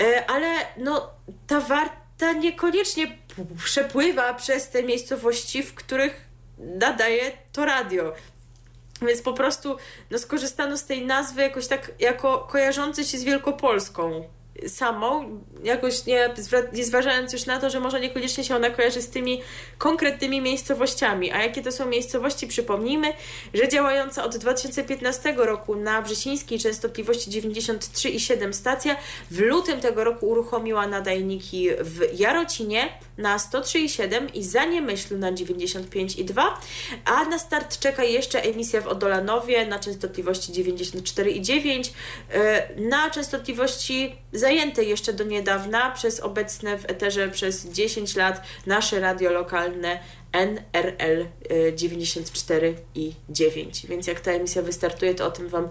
[0.00, 0.46] e, ale
[0.76, 1.10] no
[1.46, 3.18] ta Warta ta niekoniecznie
[3.64, 6.20] przepływa przez te miejscowości, w których
[6.58, 8.14] nadaje to radio.
[9.02, 9.76] Więc po prostu
[10.10, 14.28] no, skorzystano z tej nazwy jakoś tak jako kojarzący się z Wielkopolską
[14.66, 16.30] samą, jakoś nie,
[16.72, 19.42] nie zważając już na to, że może niekoniecznie się ona kojarzy z tymi
[19.78, 21.32] konkretnymi miejscowościami.
[21.32, 22.46] A jakie to są miejscowości?
[22.46, 23.12] Przypomnijmy,
[23.54, 28.96] że działająca od 2015 roku na wrzesińskiej częstotliwości 93,7 stacja
[29.30, 32.88] w lutym tego roku uruchomiła nadajniki w Jarocinie
[33.18, 36.42] na 103,7 i Zaniemyślu na 95,2,
[37.04, 41.90] a na start czeka jeszcze emisja w Odolanowie na częstotliwości 94,9,
[42.30, 44.16] e, na częstotliwości
[44.46, 49.98] zajęte jeszcze do niedawna przez obecne w eterze przez 10 lat nasze radio lokalne
[50.32, 51.26] NRL
[51.76, 53.86] 94 i 9.
[53.86, 55.68] Więc jak ta emisja wystartuje, to o tym Wam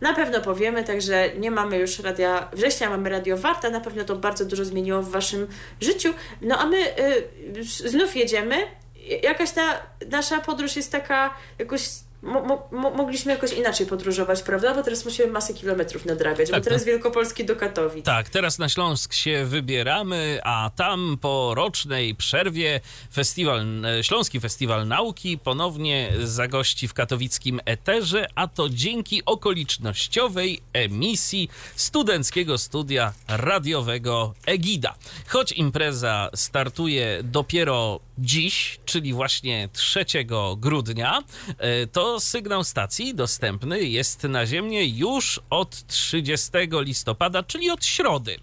[0.00, 0.84] na pewno powiemy.
[0.84, 3.70] Także nie mamy już radia września, mamy radio Warta.
[3.70, 5.46] Na pewno to bardzo dużo zmieniło w Waszym
[5.80, 6.14] życiu.
[6.40, 6.98] No a my
[7.58, 8.56] y, znów jedziemy.
[9.22, 11.82] Jakaś ta nasza podróż jest taka jakoś
[12.22, 14.74] mo, mo, mogliśmy jakoś inaczej podróżować, prawda?
[14.74, 16.86] Bo teraz musimy masę kilometrów nadrabiać, tak, bo teraz no.
[16.86, 18.04] Wielkopolski do Katowic.
[18.04, 22.80] Tak, teraz na Śląsk się wybieramy, a tam po rocznej przerwie
[23.12, 31.48] festiwal, e, Śląski Festiwal Nauki ponownie zagości w katowickim eterze, a to dzięki okolicznościowej emisji
[31.76, 34.94] studenckiego studia radiowego Egida.
[35.28, 40.04] Choć impreza startuje dopiero dziś, czyli właśnie 3
[40.56, 41.22] grudnia,
[41.58, 48.34] e, to sygnał stacji dostępny jest na Ziemię już od 30 listopada, czyli od środy.
[48.34, 48.38] E,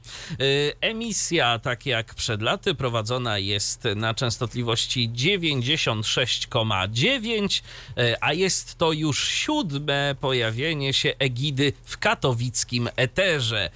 [0.82, 7.64] emisja, tak jak przed laty, prowadzona jest na częstotliwości 96,9,
[7.98, 13.70] e, a jest to już siódme pojawienie się Egidy w katowickim eterze.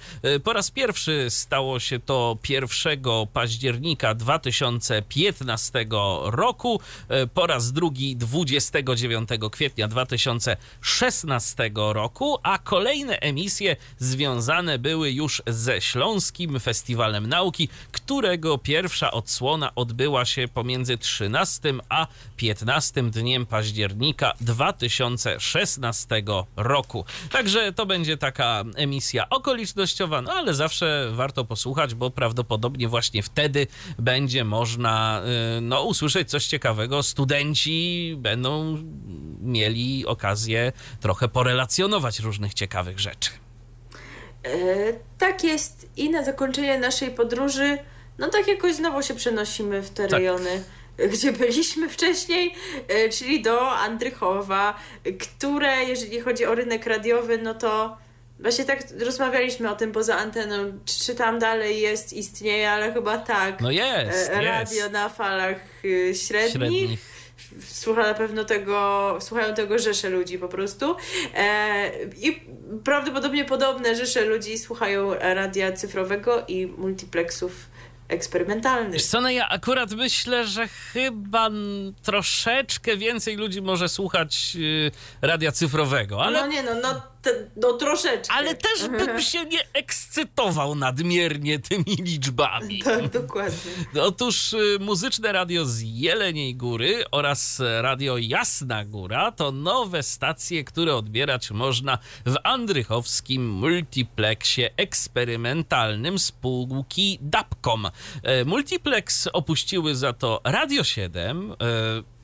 [0.44, 2.68] Po raz pierwszy stało się to 1
[3.32, 5.87] października 2015
[6.24, 15.42] roku, e, po raz drugi 29 kwietnia 2016 roku, a kolejne emisje związane były już
[15.46, 24.32] ze Śląskim Festiwalem Nauki, którego pierwsza odsłona odbyła się pomiędzy 13 a 15 dniem października
[24.40, 26.22] 2016
[26.56, 27.04] roku.
[27.30, 33.66] Także to będzie taka emisja okolicznościowa, no ale zawsze warto posłuchać, bo prawdopodobnie właśnie wtedy
[33.98, 35.22] będzie można
[35.58, 37.02] y, no, usłyszeć coś ciekawego.
[37.02, 38.78] Studenci będą
[39.40, 43.30] mieli okazję trochę porelacjonować różnych ciekawych rzeczy.
[44.44, 44.50] E,
[45.18, 45.88] tak jest.
[45.96, 47.78] I na zakończenie naszej podróży,
[48.18, 50.12] no tak jakoś znowu się przenosimy w te tak.
[50.12, 50.64] rejony
[51.12, 52.54] gdzie byliśmy wcześniej,
[52.88, 54.74] e, czyli do Andrychowa,
[55.20, 57.96] które, jeżeli chodzi o rynek radiowy, no to
[58.40, 63.60] Właśnie tak rozmawialiśmy o tym poza anteną, czy tam dalej jest, istnieje, ale chyba tak.
[63.60, 64.92] No jest, e, Radio jest.
[64.92, 66.52] na falach y, średnich.
[66.52, 67.18] średnich.
[67.68, 70.96] Słucha na pewno tego, słuchają tego rzesze ludzi po prostu.
[71.34, 71.90] E,
[72.22, 72.40] I
[72.84, 77.52] prawdopodobnie podobne rzesze ludzi słuchają radia cyfrowego i multiplexów
[78.08, 79.02] eksperymentalnych.
[79.02, 81.50] Co, no ja akurat myślę, że chyba
[82.02, 84.90] troszeczkę więcej ludzi może słuchać y,
[85.22, 86.40] radia cyfrowego, ale...
[86.40, 88.34] No nie no, no te, no troszeczkę.
[88.34, 92.82] Ale też bym się nie ekscytował nadmiernie tymi liczbami.
[92.88, 93.72] Tak, dokładnie.
[94.02, 100.96] Otóż y, muzyczne radio z Jeleniej Góry oraz radio Jasna Góra to nowe stacje, które
[100.96, 107.86] odbierać można w andrychowskim multiplexie eksperymentalnym spółki Dapcom.
[108.22, 111.54] E, multiplex opuściły za to Radio 7,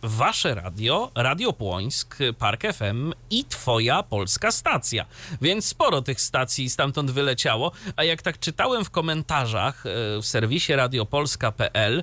[0.05, 5.07] wasze radio, Radio Płońsk, Park FM i twoja polska stacja.
[5.42, 9.90] Więc sporo tych stacji stamtąd wyleciało, a jak tak czytałem w komentarzach e,
[10.22, 12.02] w serwisie radiopolska.pl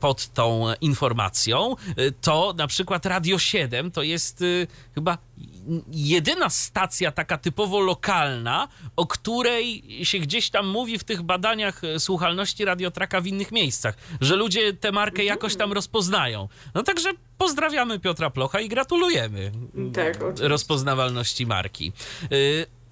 [0.00, 4.44] pod tą informacją, e, to na przykład Radio 7 to jest e,
[4.94, 5.18] chyba
[5.92, 12.64] jedyna stacja taka typowo lokalna, o której się gdzieś tam mówi w tych badaniach słuchalności
[12.64, 16.48] radiotraka w innych miejscach, że ludzie tę markę jakoś tam rozpoznają.
[16.74, 19.52] No także pozdrawiamy Piotra Plocha i gratulujemy
[19.94, 21.92] tak, rozpoznawalności marki.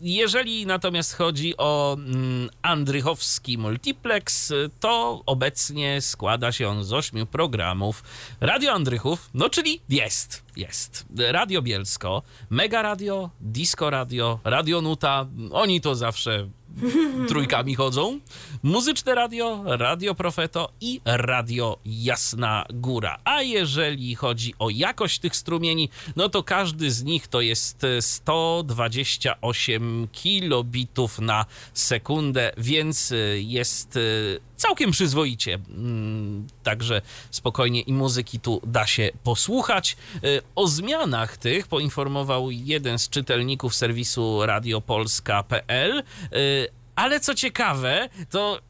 [0.07, 8.03] Jeżeli natomiast chodzi o mm, Andrychowski Multiplex, to obecnie składa się on z ośmiu programów.
[8.41, 11.07] Radio Andrychów, no czyli jest, jest.
[11.17, 16.49] Radio Bielsko, Mega Radio, Disco Radio, Radio Nuta, oni to zawsze
[17.29, 18.21] trójkami chodzą.
[18.63, 23.19] Muzyczne radio, Radio Profeto i Radio Jasna Góra.
[23.25, 30.09] A jeżeli chodzi o jakość tych strumieni, no to każdy z nich to jest 128
[30.13, 33.99] kilobitów na sekundę, więc jest
[34.57, 35.55] całkiem przyzwoicie.
[35.55, 39.97] Mm, także spokojnie i muzyki tu da się posłuchać.
[40.55, 46.03] O zmianach tych poinformował jeden z czytelników serwisu radiopolska.pl
[46.97, 48.61] ale co ciekawe, to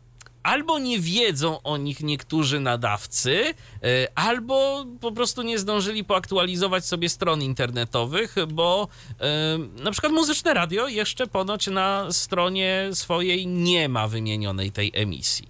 [0.45, 7.09] albo nie wiedzą o nich niektórzy nadawcy, e, albo po prostu nie zdążyli poaktualizować sobie
[7.09, 8.89] stron internetowych, bo
[9.20, 15.49] e, na przykład muzyczne radio jeszcze ponoć na stronie swojej nie ma wymienionej tej emisji.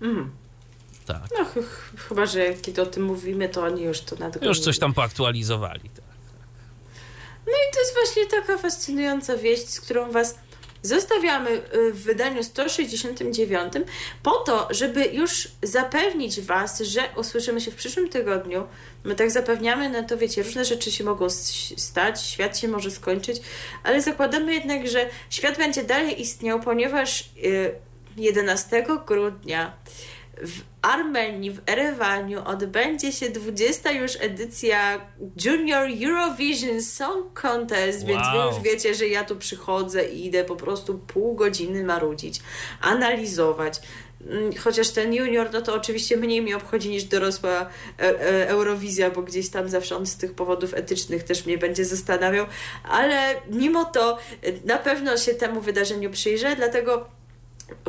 [0.00, 0.30] Mm.
[1.06, 1.22] Tak.
[1.38, 1.58] No ch
[2.08, 4.48] chyba, że kiedy o tym mówimy, to oni już to nadgonią.
[4.48, 5.90] Już coś tam poaktualizowali.
[5.90, 6.04] Tak.
[7.46, 10.38] No i to jest właśnie taka fascynująca wieść, z którą was
[10.82, 13.72] zostawiamy y, w wydaniu 169
[14.22, 18.66] po to, żeby już zapewnić Was, że usłyszymy się w przyszłym tygodniu.
[19.04, 21.30] My tak zapewniamy, no to wiecie, różne rzeczy się mogą
[21.76, 23.42] stać, świat się może skończyć,
[23.82, 27.30] ale zakładamy jednak, że świat będzie dalej istniał, ponieważ
[28.16, 29.72] 11 y, grudnia
[30.82, 35.00] Armenii, w Erewaniu odbędzie się 20 już edycja
[35.44, 38.08] Junior Eurovision Song Contest, wow.
[38.08, 42.40] więc wy już wiecie, że ja tu przychodzę i idę po prostu pół godziny marudzić,
[42.80, 43.80] analizować.
[44.26, 47.66] Mm, chociaż ten junior, no to oczywiście mniej mi obchodzi niż dorosła e,
[47.98, 52.46] e, Eurowizja, bo gdzieś tam zawsze on z tych powodów etycznych też mnie będzie zastanawiał,
[52.84, 57.08] ale mimo to e, na pewno się temu wydarzeniu przyjrzę, dlatego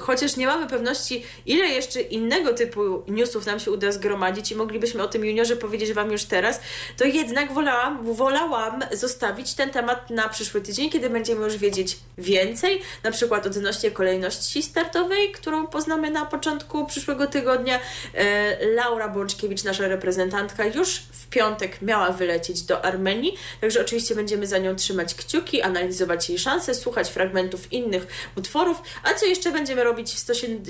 [0.01, 5.03] chociaż nie mamy pewności, ile jeszcze innego typu newsów nam się uda zgromadzić i moglibyśmy
[5.03, 6.59] o tym juniorze powiedzieć Wam już teraz,
[6.97, 12.81] to jednak wolałam, wolałam zostawić ten temat na przyszły tydzień, kiedy będziemy już wiedzieć więcej,
[13.03, 17.79] na przykład odnośnie kolejności startowej, którą poznamy na początku przyszłego tygodnia.
[18.13, 24.47] E, Laura Bączkiewicz, nasza reprezentantka, już w piątek miała wylecieć do Armenii, także oczywiście będziemy
[24.47, 28.07] za nią trzymać kciuki, analizować jej szanse, słuchać fragmentów innych
[28.37, 30.19] utworów, a co jeszcze będziemy robić w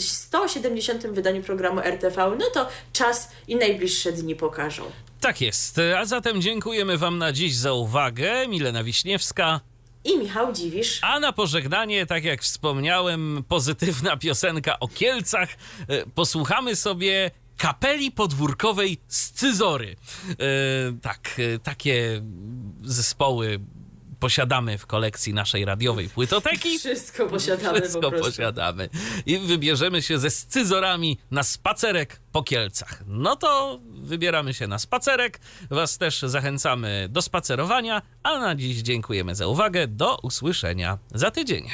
[0.01, 1.07] 170.
[1.07, 4.83] wydaniu programu RTV, no to czas i najbliższe dni pokażą.
[5.21, 5.79] Tak jest.
[5.97, 8.47] A zatem dziękujemy Wam na dziś za uwagę.
[8.47, 9.59] Milena Wiśniewska.
[10.03, 10.99] I Michał Dziwisz.
[11.01, 15.49] A na pożegnanie, tak jak wspomniałem, pozytywna piosenka o Kielcach.
[15.87, 19.95] E, Posłuchamy sobie kapeli podwórkowej Scyzory.
[20.29, 20.35] E,
[21.01, 22.21] tak, e, takie
[22.83, 23.59] zespoły
[24.23, 26.79] posiadamy w kolekcji naszej radiowej płytoteki.
[26.79, 28.89] Wszystko posiadamy Wszystko po posiadamy.
[29.25, 33.03] I wybierzemy się ze scyzorami na spacerek po Kielcach.
[33.07, 35.39] No to wybieramy się na spacerek.
[35.69, 38.01] Was też zachęcamy do spacerowania.
[38.23, 39.87] A na dziś dziękujemy za uwagę.
[39.87, 41.67] Do usłyszenia za tydzień.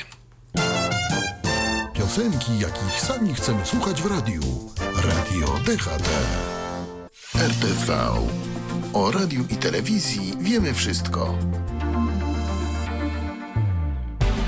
[1.93, 4.41] Piosenki, jakich sami chcemy słuchać w radiu.
[4.95, 6.10] Radio DHT.
[7.36, 7.97] RTV.
[8.93, 11.38] O radiu i telewizji wiemy wszystko.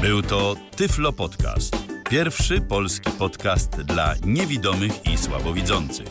[0.01, 1.77] Był to Tyflo Podcast.
[2.09, 6.07] Pierwszy polski podcast dla niewidomych i słabowidzących.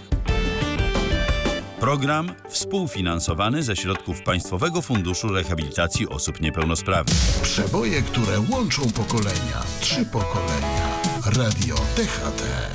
[1.80, 7.16] Program współfinansowany ze środków Państwowego Funduszu Rehabilitacji Osób Niepełnosprawnych.
[7.42, 9.62] Przeboje, które łączą pokolenia.
[9.80, 10.88] Trzy pokolenia.
[11.36, 12.42] Radio DHT.